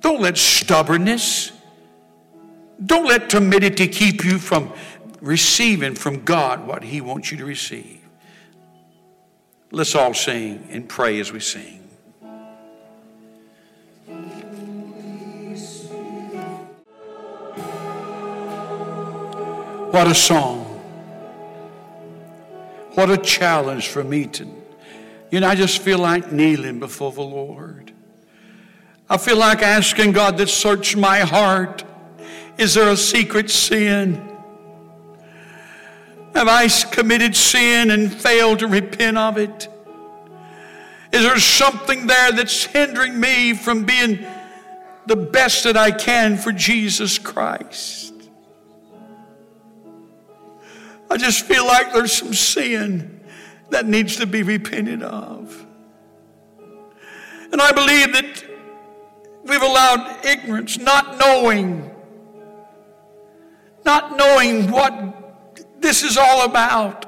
don't 0.00 0.20
let 0.20 0.38
stubbornness, 0.38 1.52
don't 2.84 3.06
let 3.06 3.28
timidity 3.28 3.88
keep 3.88 4.24
you 4.24 4.38
from 4.38 4.72
receiving 5.20 5.94
from 5.94 6.24
God 6.24 6.66
what 6.66 6.82
He 6.82 7.00
wants 7.00 7.30
you 7.30 7.38
to 7.38 7.44
receive. 7.44 8.00
Let's 9.70 9.94
all 9.94 10.14
sing 10.14 10.66
and 10.70 10.88
pray 10.88 11.20
as 11.20 11.32
we 11.32 11.40
sing. 11.40 11.80
What 19.90 20.06
a 20.06 20.14
song. 20.14 20.66
What 22.94 23.10
a 23.10 23.18
challenge 23.18 23.88
for 23.88 24.02
me 24.02 24.26
to, 24.26 24.46
you 25.30 25.40
know, 25.40 25.48
I 25.48 25.54
just 25.54 25.78
feel 25.78 25.98
like 25.98 26.32
kneeling 26.32 26.80
before 26.80 27.12
the 27.12 27.22
Lord. 27.22 27.92
I 29.08 29.16
feel 29.16 29.36
like 29.36 29.62
asking 29.62 30.12
God 30.12 30.36
to 30.38 30.46
search 30.46 30.96
my 30.96 31.20
heart. 31.20 31.84
Is 32.58 32.74
there 32.74 32.90
a 32.90 32.96
secret 32.96 33.50
sin? 33.50 34.14
Have 36.34 36.48
I 36.48 36.68
committed 36.68 37.34
sin 37.34 37.90
and 37.90 38.12
failed 38.12 38.60
to 38.60 38.68
repent 38.68 39.18
of 39.18 39.38
it? 39.38 39.68
Is 41.12 41.22
there 41.22 41.38
something 41.38 42.06
there 42.06 42.32
that's 42.32 42.64
hindering 42.64 43.18
me 43.18 43.52
from 43.54 43.84
being 43.84 44.24
the 45.06 45.16
best 45.16 45.64
that 45.64 45.76
I 45.76 45.90
can 45.90 46.36
for 46.36 46.52
Jesus 46.52 47.18
Christ? 47.18 48.14
I 51.10 51.16
just 51.16 51.44
feel 51.44 51.66
like 51.66 51.92
there's 51.92 52.12
some 52.12 52.32
sin 52.32 53.19
that 53.70 53.86
needs 53.86 54.16
to 54.16 54.26
be 54.26 54.42
repented 54.42 55.02
of. 55.02 55.66
And 57.52 57.60
I 57.60 57.72
believe 57.72 58.12
that 58.12 58.44
We've 59.44 59.62
allowed 59.62 60.24
ignorance, 60.24 60.78
not 60.78 61.18
knowing, 61.18 61.90
not 63.84 64.16
knowing 64.16 64.70
what 64.70 65.80
this 65.80 66.02
is 66.02 66.16
all 66.16 66.44
about. 66.44 67.06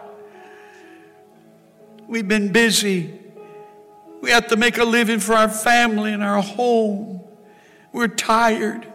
We've 2.09 2.27
been 2.27 2.51
busy. 2.53 3.19
We 4.23 4.31
have 4.31 4.49
to 4.49 4.57
make 4.57 4.79
a 4.79 4.85
living 4.85 5.19
for 5.19 5.35
our 5.35 5.49
family 5.49 6.13
and 6.13 6.23
our 6.23 6.43
home. 6.43 7.23
We're 7.93 8.09
tired. 8.09 8.87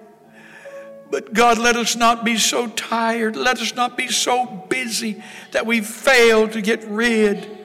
But 1.09 1.34
God, 1.34 1.57
let 1.57 1.76
us 1.76 1.95
not 1.95 2.26
be 2.26 2.38
so 2.38 2.68
tired. 2.68 3.36
Let 3.36 3.59
us 3.59 3.76
not 3.76 3.95
be 3.95 4.07
so 4.07 4.45
busy 4.68 5.24
that 5.51 5.65
we 5.65 5.82
fail 5.82 6.47
to 6.49 6.61
get 6.61 6.84
rid 6.86 7.57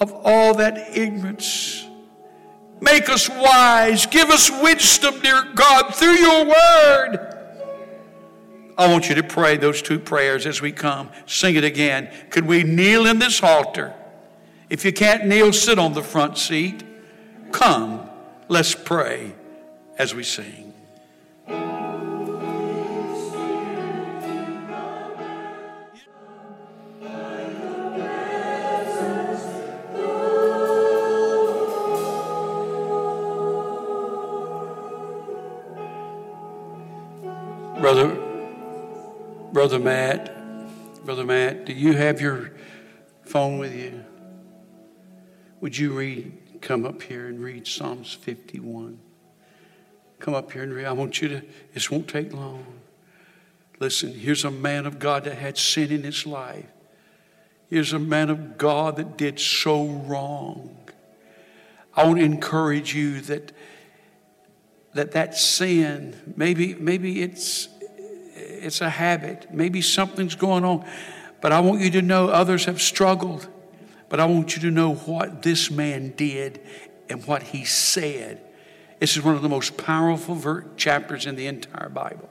of 0.00 0.12
all 0.24 0.54
that 0.54 0.96
ignorance. 0.96 1.86
Make 2.80 3.10
us 3.10 3.28
wise. 3.28 4.06
Give 4.06 4.30
us 4.30 4.50
wisdom, 4.50 5.20
dear 5.20 5.44
God, 5.54 5.94
through 5.94 6.14
your 6.14 6.46
word. 6.46 7.36
I 8.78 8.90
want 8.90 9.10
you 9.10 9.14
to 9.16 9.22
pray 9.22 9.58
those 9.58 9.82
two 9.82 9.98
prayers 9.98 10.46
as 10.46 10.62
we 10.62 10.72
come. 10.72 11.10
Sing 11.26 11.54
it 11.56 11.64
again. 11.64 12.10
Could 12.30 12.46
we 12.46 12.62
kneel 12.62 13.06
in 13.06 13.18
this 13.18 13.42
altar? 13.42 13.94
If 14.70 14.86
you 14.86 14.92
can't 14.92 15.26
kneel, 15.26 15.52
sit 15.52 15.78
on 15.78 15.92
the 15.92 16.02
front 16.02 16.38
seat. 16.38 16.82
Come, 17.52 18.08
let's 18.48 18.74
pray 18.74 19.34
as 19.98 20.14
we 20.14 20.24
sing. 20.24 20.69
Brother 39.60 39.78
Matt, 39.78 41.04
Brother 41.04 41.26
Matt, 41.26 41.66
do 41.66 41.74
you 41.74 41.92
have 41.92 42.18
your 42.18 42.50
phone 43.26 43.58
with 43.58 43.74
you? 43.74 44.02
Would 45.60 45.76
you 45.76 45.92
read, 45.92 46.32
come 46.62 46.86
up 46.86 47.02
here 47.02 47.26
and 47.26 47.38
read 47.38 47.66
Psalms 47.66 48.14
51? 48.14 48.98
Come 50.18 50.32
up 50.32 50.50
here 50.50 50.62
and 50.62 50.72
read. 50.72 50.86
I 50.86 50.92
want 50.92 51.20
you 51.20 51.28
to, 51.28 51.42
this 51.74 51.90
won't 51.90 52.08
take 52.08 52.32
long. 52.32 52.64
Listen, 53.80 54.14
here's 54.14 54.46
a 54.46 54.50
man 54.50 54.86
of 54.86 54.98
God 54.98 55.24
that 55.24 55.36
had 55.36 55.58
sin 55.58 55.92
in 55.92 56.04
his 56.04 56.24
life. 56.24 56.64
Here's 57.68 57.92
a 57.92 57.98
man 57.98 58.30
of 58.30 58.56
God 58.56 58.96
that 58.96 59.18
did 59.18 59.38
so 59.38 59.84
wrong. 59.84 60.74
I 61.94 62.06
want 62.06 62.18
to 62.20 62.24
encourage 62.24 62.94
you 62.94 63.20
that 63.20 63.52
that 64.94 65.12
that 65.12 65.36
sin 65.36 66.34
maybe 66.34 66.74
maybe 66.76 67.20
it's 67.20 67.68
it's 68.40 68.80
a 68.80 68.90
habit. 68.90 69.48
Maybe 69.52 69.82
something's 69.82 70.34
going 70.34 70.64
on 70.64 70.84
but 71.40 71.52
i 71.52 71.60
want 71.60 71.80
you 71.80 71.90
to 71.90 72.02
know 72.02 72.28
others 72.28 72.66
have 72.66 72.80
struggled. 72.80 73.48
But 74.08 74.20
i 74.20 74.24
want 74.24 74.56
you 74.56 74.62
to 74.62 74.70
know 74.70 74.94
what 74.94 75.42
this 75.42 75.70
man 75.70 76.14
did 76.16 76.60
and 77.08 77.24
what 77.26 77.42
he 77.42 77.64
said. 77.64 78.40
This 78.98 79.16
is 79.16 79.22
one 79.22 79.34
of 79.34 79.42
the 79.42 79.48
most 79.48 79.76
powerful 79.76 80.64
chapters 80.76 81.26
in 81.26 81.36
the 81.36 81.46
entire 81.46 81.88
bible. 81.88 82.28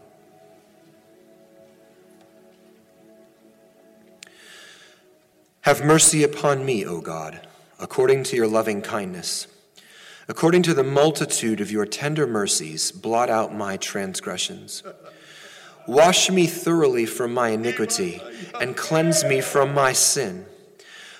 Have 5.62 5.84
mercy 5.84 6.24
upon 6.24 6.66
me 6.66 6.86
o 6.86 7.02
god 7.02 7.48
according 7.80 8.24
to 8.24 8.36
your 8.36 8.48
loving 8.48 8.82
kindness. 8.82 9.48
According 10.28 10.64
to 10.64 10.74
the 10.76 10.84
multitude 10.84 11.60
of 11.60 11.72
your 11.72 11.86
tender 11.88 12.28
mercies, 12.28 12.92
blot 12.92 13.30
out 13.30 13.56
my 13.56 13.78
transgressions. 13.78 14.84
Wash 15.90 16.30
me 16.30 16.46
thoroughly 16.46 17.08
from 17.08 17.34
my 17.34 17.50
iniquity 17.50 18.22
and 18.62 18.78
cleanse 18.78 19.24
me 19.24 19.42
from 19.42 19.74
my 19.74 19.92
sin. 19.92 20.46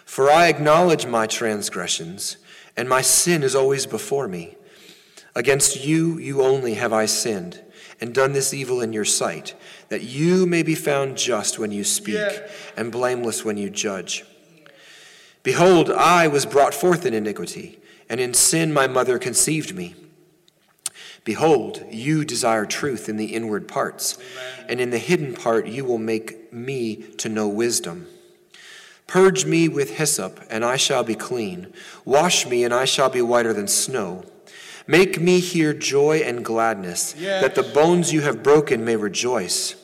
For 0.06 0.30
I 0.30 0.48
acknowledge 0.48 1.08
my 1.08 1.26
transgressions, 1.26 2.38
and 2.78 2.88
my 2.88 3.02
sin 3.02 3.42
is 3.42 3.56
always 3.56 3.88
before 3.88 4.28
me. 4.28 4.58
Against 5.34 5.84
you, 5.84 6.20
you 6.20 6.44
only 6.44 6.76
have 6.76 6.94
I 6.94 7.08
sinned, 7.08 7.64
and 8.00 8.14
done 8.14 8.34
this 8.34 8.54
evil 8.54 8.80
in 8.80 8.94
your 8.94 9.06
sight, 9.06 9.56
that 9.90 10.04
you 10.04 10.46
may 10.46 10.62
be 10.62 10.76
found 10.76 11.18
just 11.18 11.58
when 11.58 11.72
you 11.72 11.84
speak, 11.84 12.30
and 12.78 12.92
blameless 12.92 13.44
when 13.44 13.58
you 13.58 13.72
judge. 13.72 14.24
Behold, 15.42 15.90
I 15.90 16.28
was 16.28 16.46
brought 16.46 16.76
forth 16.76 17.08
in 17.08 17.16
iniquity 17.16 17.80
and 18.08 18.20
in 18.20 18.36
sin 18.36 18.72
my 18.72 18.86
mother 18.86 19.18
conceived 19.18 19.76
me. 19.76 19.96
Behold, 21.24 21.86
you 21.90 22.26
desire 22.26 22.66
truth 22.66 23.10
in 23.10 23.18
the 23.18 23.36
inward 23.36 23.68
parts, 23.68 24.18
and 24.68 24.80
in 24.80 24.90
the 24.90 24.98
hidden 24.98 25.34
part 25.34 25.68
you 25.68 25.86
will 25.86 25.98
make 25.98 26.52
me 26.52 26.96
to 27.18 27.30
know 27.30 27.48
wisdom. 27.48 28.08
Purge 29.08 29.46
me 29.46 29.68
with 29.68 29.98
hyssop, 29.98 30.40
and 30.50 30.64
I 30.64 30.78
shall 30.78 31.04
be 31.04 31.16
clean. 31.16 31.74
Wash 32.06 32.46
me, 32.46 32.64
and 32.64 32.74
I 32.74 32.86
shall 32.86 33.10
be 33.10 33.22
whiter 33.22 33.54
than 33.54 33.68
snow. 33.68 34.24
Make 34.86 35.20
me 35.20 35.40
hear 35.40 35.74
joy 35.74 36.18
and 36.20 36.46
gladness, 36.46 37.16
yes. 37.18 37.42
that 37.42 37.56
the 37.56 37.64
bones 37.74 38.14
you 38.14 38.22
have 38.22 38.44
broken 38.44 38.86
may 38.86 38.96
rejoice. 38.96 39.76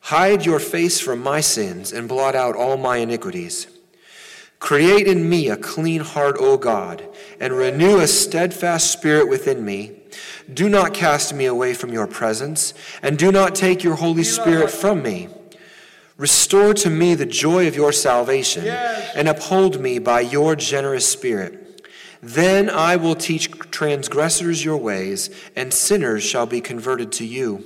Hide 0.00 0.44
your 0.44 0.60
face 0.60 1.00
from 1.00 1.20
my 1.20 1.40
sins, 1.40 1.92
and 1.92 2.08
blot 2.08 2.34
out 2.34 2.56
all 2.56 2.76
my 2.76 2.98
iniquities. 2.98 3.66
Create 4.60 5.06
in 5.06 5.28
me 5.28 5.48
a 5.48 5.56
clean 5.56 6.00
heart, 6.00 6.36
O 6.38 6.56
God, 6.56 7.06
and 7.38 7.52
renew 7.52 7.98
a 7.98 8.06
steadfast 8.06 8.90
spirit 8.90 9.28
within 9.28 9.64
me. 9.64 10.00
Do 10.52 10.68
not 10.68 10.94
cast 10.94 11.34
me 11.34 11.46
away 11.46 11.74
from 11.74 11.92
your 11.92 12.06
presence, 12.06 12.74
and 13.02 13.18
do 13.18 13.32
not 13.32 13.54
take 13.54 13.82
your 13.82 13.96
Holy 13.96 14.24
Spirit 14.24 14.70
from 14.70 15.02
me. 15.02 15.28
Restore 16.16 16.74
to 16.74 16.90
me 16.90 17.14
the 17.14 17.26
joy 17.26 17.66
of 17.66 17.76
your 17.76 17.92
salvation, 17.92 18.66
and 18.66 19.28
uphold 19.28 19.80
me 19.80 19.98
by 19.98 20.20
your 20.20 20.56
generous 20.56 21.08
spirit. 21.08 21.90
Then 22.22 22.70
I 22.70 22.96
will 22.96 23.14
teach 23.14 23.50
transgressors 23.70 24.64
your 24.64 24.76
ways, 24.76 25.30
and 25.54 25.72
sinners 25.72 26.22
shall 26.22 26.46
be 26.46 26.60
converted 26.60 27.12
to 27.12 27.24
you. 27.24 27.64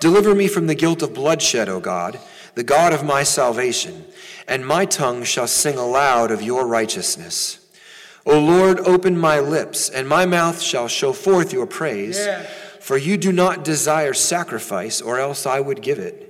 Deliver 0.00 0.34
me 0.34 0.48
from 0.48 0.66
the 0.66 0.74
guilt 0.74 1.02
of 1.02 1.14
bloodshed, 1.14 1.68
O 1.68 1.80
God, 1.80 2.18
the 2.54 2.64
God 2.64 2.92
of 2.92 3.04
my 3.04 3.22
salvation 3.22 4.04
and 4.48 4.66
my 4.66 4.86
tongue 4.86 5.22
shall 5.22 5.46
sing 5.46 5.76
aloud 5.76 6.30
of 6.30 6.42
your 6.42 6.66
righteousness. 6.66 7.57
O 8.26 8.38
Lord, 8.38 8.80
open 8.80 9.18
my 9.18 9.40
lips, 9.40 9.88
and 9.88 10.08
my 10.08 10.26
mouth 10.26 10.60
shall 10.60 10.88
show 10.88 11.12
forth 11.12 11.52
your 11.52 11.66
praise. 11.66 12.26
For 12.80 12.96
you 12.96 13.16
do 13.16 13.32
not 13.32 13.64
desire 13.64 14.14
sacrifice, 14.14 15.00
or 15.00 15.18
else 15.18 15.46
I 15.46 15.60
would 15.60 15.82
give 15.82 15.98
it. 15.98 16.24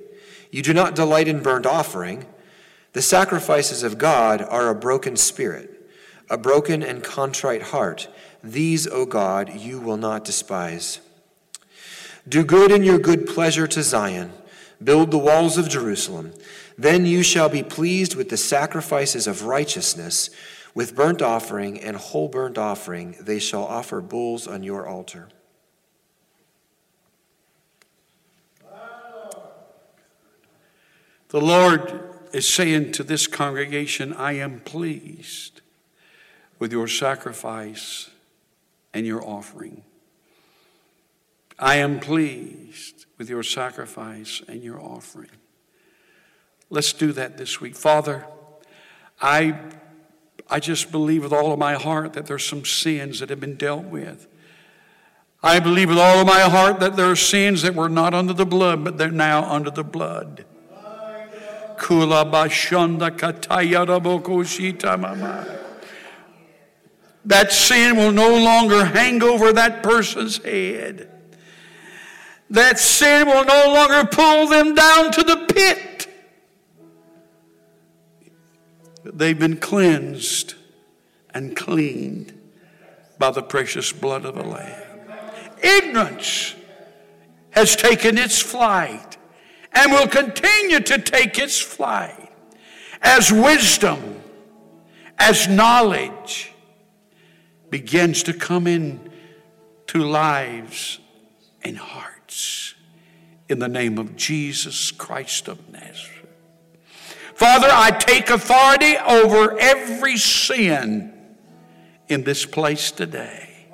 You 0.51 0.63
do 0.63 0.73
not 0.73 0.95
delight 0.95 1.29
in 1.29 1.43
burnt 1.43 1.67
offering. 1.67 2.27
The 2.95 3.03
sacrifices 3.03 3.83
of 3.83 3.99
God 3.99 4.43
are 4.43 4.69
a 4.69 4.75
broken 4.75 5.17
spirit, 5.17 5.89
a 6.31 6.39
broken 6.39 6.83
and 6.83 7.05
contrite 7.05 7.63
heart. 7.63 8.09
These, 8.43 8.87
O 8.87 9.05
God, 9.05 9.55
you 9.55 9.81
will 9.81 9.97
not 9.97 10.25
despise. 10.25 11.01
Do 12.29 12.45
good 12.45 12.71
in 12.71 12.83
your 12.83 12.99
good 12.99 13.27
pleasure 13.27 13.67
to 13.69 13.83
Zion. 13.83 14.33
Build 14.83 15.11
the 15.11 15.19
walls 15.19 15.59
of 15.59 15.69
Jerusalem. 15.69 16.33
Then 16.77 17.07
you 17.07 17.23
shall 17.23 17.49
be 17.49 17.63
pleased 17.63 18.15
with 18.15 18.29
the 18.29 18.37
sacrifices 18.37 19.27
of 19.27 19.45
righteousness. 19.45 20.31
With 20.75 20.95
burnt 20.95 21.23
offering 21.23 21.81
and 21.81 21.97
whole 21.97 22.29
burnt 22.29 22.59
offering, 22.59 23.17
they 23.21 23.39
shall 23.39 23.65
offer 23.65 24.01
bulls 24.01 24.47
on 24.47 24.63
your 24.63 24.87
altar. 24.87 25.29
The 31.31 31.41
Lord 31.41 32.03
is 32.33 32.49
saying 32.49 32.93
to 32.93 33.03
this 33.03 33.27
congregation, 33.27 34.15
I 34.15 34.33
am 34.33 34.61
pleased 34.61 35.61
with 36.59 36.73
your 36.73 36.89
sacrifice 36.89 38.11
and 38.95 39.07
your 39.07 39.25
offering. 39.25 39.83
I 41.59 41.77
am 41.77 42.01
pleased 42.01 43.07
with 43.19 43.29
your 43.29 43.43
sacrifice 43.43 44.43
and 44.49 44.63
your 44.63 44.81
offering. 44.81 45.31
Let's 46.71 46.93
do 46.93 47.13
that 47.13 47.37
this 47.37 47.61
week. 47.61 47.75
Father, 47.77 48.27
I, 49.21 49.59
I 50.51 50.61
just 50.61 50.91
believe 50.91 51.23
with 51.23 51.33
all 51.33 51.53
of 51.53 51.59
my 51.59 51.75
heart 51.75 52.15
that 52.15 52.27
there's 52.27 52.45
some 52.45 52.65
sins 52.65 53.21
that 53.21 53.29
have 53.29 53.41
been 53.41 53.57
dealt 53.57 53.85
with. 53.85 54.27
I 55.43 55.61
believe 55.61 55.89
with 55.89 55.99
all 55.99 56.21
of 56.21 56.27
my 56.27 56.41
heart 56.41 56.81
that 56.81 56.97
there 56.97 57.11
are 57.11 57.17
sins 57.17 57.63
that 57.63 57.75
were 57.75 57.89
not 57.89 58.15
under 58.15 58.33
the 58.33 58.47
blood, 58.47 58.83
but 58.83 58.99
they're 58.99 59.11
now 59.11 59.45
under 59.45 59.71
the 59.71 59.85
blood. 59.85 60.45
That 67.25 67.53
sin 67.53 67.97
will 67.97 68.11
no 68.11 68.37
longer 68.37 68.87
hang 68.87 69.23
over 69.23 69.53
that 69.53 69.83
person's 69.83 70.43
head. 70.43 71.11
That 72.51 72.79
sin 72.79 73.27
will 73.27 73.45
no 73.45 73.73
longer 73.73 74.09
pull 74.09 74.47
them 74.49 74.75
down 74.75 75.13
to 75.13 75.23
the 75.23 75.47
pit. 75.55 75.88
They've 79.13 79.39
been 79.39 79.57
cleansed 79.57 80.55
and 81.33 81.57
cleaned 81.57 82.39
by 83.19 83.31
the 83.31 83.43
precious 83.43 83.93
blood 83.93 84.25
of 84.25 84.35
the 84.35 84.45
Lamb. 84.45 84.83
ignorance 85.63 86.55
has 87.51 87.75
taken 87.75 88.19
its 88.19 88.41
flight 88.41 89.17
and 89.73 89.93
will 89.93 90.07
continue 90.07 90.81
to 90.81 90.99
take 90.99 91.39
its 91.39 91.59
flight 91.59 92.31
as 93.01 93.33
wisdom, 93.33 94.21
as 95.19 95.49
knowledge 95.49 96.53
begins 97.71 98.23
to 98.25 98.33
come 98.33 98.67
in 98.67 99.11
to 99.89 99.99
lives 99.99 101.01
and 101.63 101.77
hearts 101.77 102.75
in 103.49 103.59
the 103.59 103.69
name 103.69 103.99
of 103.99 104.17
Jesus 104.17 104.91
Christ 104.91 105.49
of 105.49 105.69
Nazareth. 105.71 106.18
Father, 107.39 107.69
I 107.71 107.93
take 107.93 108.31
authority 108.31 108.97
over 108.97 109.57
every 109.61 110.17
sin 110.17 111.13
in 112.09 112.25
this 112.25 112.45
place 112.45 112.91
today. 112.91 113.69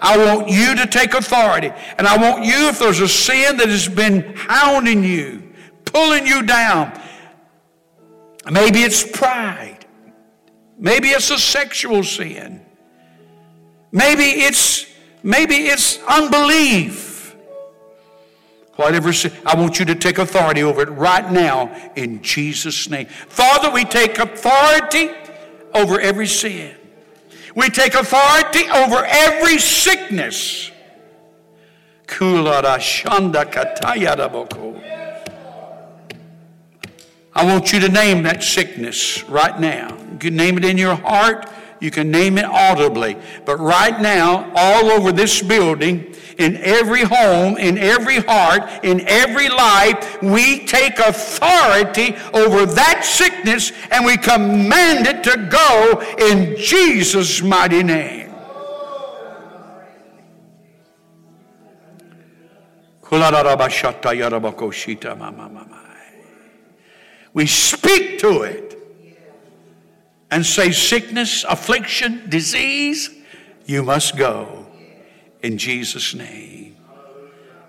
I 0.00 0.16
want 0.18 0.48
you 0.48 0.74
to 0.74 0.88
take 0.88 1.14
authority. 1.14 1.70
And 1.96 2.08
I 2.08 2.16
want 2.16 2.44
you, 2.44 2.66
if 2.70 2.80
there's 2.80 2.98
a 2.98 3.06
sin 3.06 3.58
that 3.58 3.68
has 3.68 3.86
been 3.86 4.34
hounding 4.34 5.04
you, 5.04 5.52
pulling 5.84 6.26
you 6.26 6.42
down, 6.42 7.00
maybe 8.50 8.80
it's 8.80 9.08
pride, 9.08 9.86
maybe 10.76 11.10
it's 11.10 11.30
a 11.30 11.38
sexual 11.38 12.02
sin, 12.02 12.66
maybe 13.92 14.24
it's 14.24 14.86
maybe 15.22 15.54
it's 15.54 16.02
unbelief. 16.08 17.11
Whatever 18.82 19.12
I 19.46 19.54
want 19.56 19.78
you 19.78 19.84
to 19.86 19.94
take 19.94 20.18
authority 20.18 20.62
over 20.62 20.82
it 20.82 20.90
right 20.90 21.30
now 21.30 21.70
in 21.94 22.20
Jesus' 22.22 22.90
name. 22.90 23.06
Father, 23.06 23.70
we 23.70 23.84
take 23.84 24.18
authority 24.18 25.10
over 25.72 26.00
every 26.00 26.26
sin. 26.26 26.74
We 27.54 27.70
take 27.70 27.94
authority 27.94 28.68
over 28.68 29.04
every 29.04 29.58
sickness. 29.58 30.70
I 37.34 37.46
want 37.46 37.72
you 37.72 37.80
to 37.80 37.88
name 37.88 38.22
that 38.24 38.42
sickness 38.42 39.22
right 39.24 39.58
now. 39.58 39.96
You 40.12 40.18
can 40.18 40.36
name 40.36 40.58
it 40.58 40.64
in 40.64 40.76
your 40.76 40.96
heart, 40.96 41.48
you 41.82 41.90
can 41.90 42.12
name 42.12 42.38
it 42.38 42.44
audibly. 42.44 43.16
But 43.44 43.58
right 43.58 44.00
now, 44.00 44.50
all 44.54 44.90
over 44.92 45.10
this 45.10 45.42
building, 45.42 46.14
in 46.38 46.56
every 46.58 47.02
home, 47.02 47.56
in 47.58 47.76
every 47.76 48.18
heart, 48.20 48.62
in 48.84 49.00
every 49.06 49.48
life, 49.48 50.22
we 50.22 50.64
take 50.64 50.98
authority 50.98 52.14
over 52.32 52.66
that 52.66 53.04
sickness 53.04 53.72
and 53.90 54.06
we 54.06 54.16
command 54.16 55.06
it 55.06 55.24
to 55.24 55.48
go 55.50 56.00
in 56.18 56.56
Jesus' 56.56 57.42
mighty 57.42 57.82
name. 57.82 58.32
We 67.34 67.46
speak 67.46 68.20
to 68.20 68.42
it 68.42 68.71
and 70.32 70.46
say, 70.46 70.72
Sickness, 70.72 71.44
affliction, 71.44 72.28
disease, 72.28 73.10
you 73.66 73.82
must 73.82 74.16
go 74.16 74.66
in 75.42 75.58
Jesus' 75.58 76.14
name. 76.14 76.74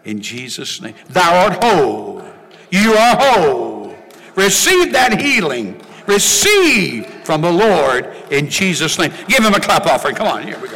In 0.06 0.22
Jesus' 0.22 0.82
name. 0.82 0.96
Thou 1.10 1.46
art 1.46 1.64
whole. 1.64 2.24
You 2.72 2.94
are 2.94 3.18
whole. 3.20 3.96
Receive 4.36 4.94
that 4.94 5.20
healing. 5.20 5.80
Receive 6.08 7.06
from 7.26 7.42
the 7.42 7.52
Lord 7.52 8.06
in 8.32 8.50
Jesus' 8.50 8.98
name. 8.98 9.12
Give 9.28 9.44
him 9.44 9.54
a 9.54 9.60
clap 9.60 9.86
offering. 9.86 10.16
Come 10.16 10.28
on, 10.28 10.44
here 10.44 10.58
we 10.60 10.70
go. 10.70 10.76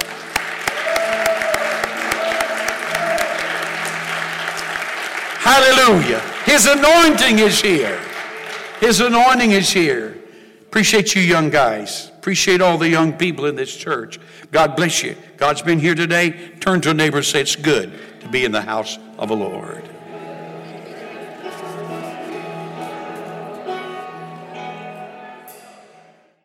Hallelujah. 5.39 6.19
His 6.45 6.65
anointing 6.65 7.39
is 7.39 7.61
here. 7.61 7.99
His 8.81 8.99
anointing 8.99 9.51
is 9.51 9.69
here. 9.69 10.16
Appreciate 10.67 11.15
you, 11.15 11.21
young 11.21 11.49
guys. 11.49 12.11
Appreciate 12.17 12.61
all 12.61 12.77
the 12.77 12.89
young 12.89 13.13
people 13.13 13.45
in 13.45 13.55
this 13.55 13.75
church. 13.75 14.19
God 14.51 14.75
bless 14.75 15.01
you. 15.01 15.15
God's 15.37 15.61
been 15.61 15.79
here 15.79 15.95
today. 15.95 16.51
Turn 16.59 16.81
to 16.81 16.91
a 16.91 16.93
neighbor 16.93 17.17
and 17.17 17.25
say, 17.25 17.41
It's 17.41 17.55
good 17.55 17.97
to 18.19 18.27
be 18.27 18.43
in 18.45 18.51
the 18.51 18.61
house 18.61 18.97
of 19.17 19.29
the 19.29 19.35
Lord. 19.35 19.89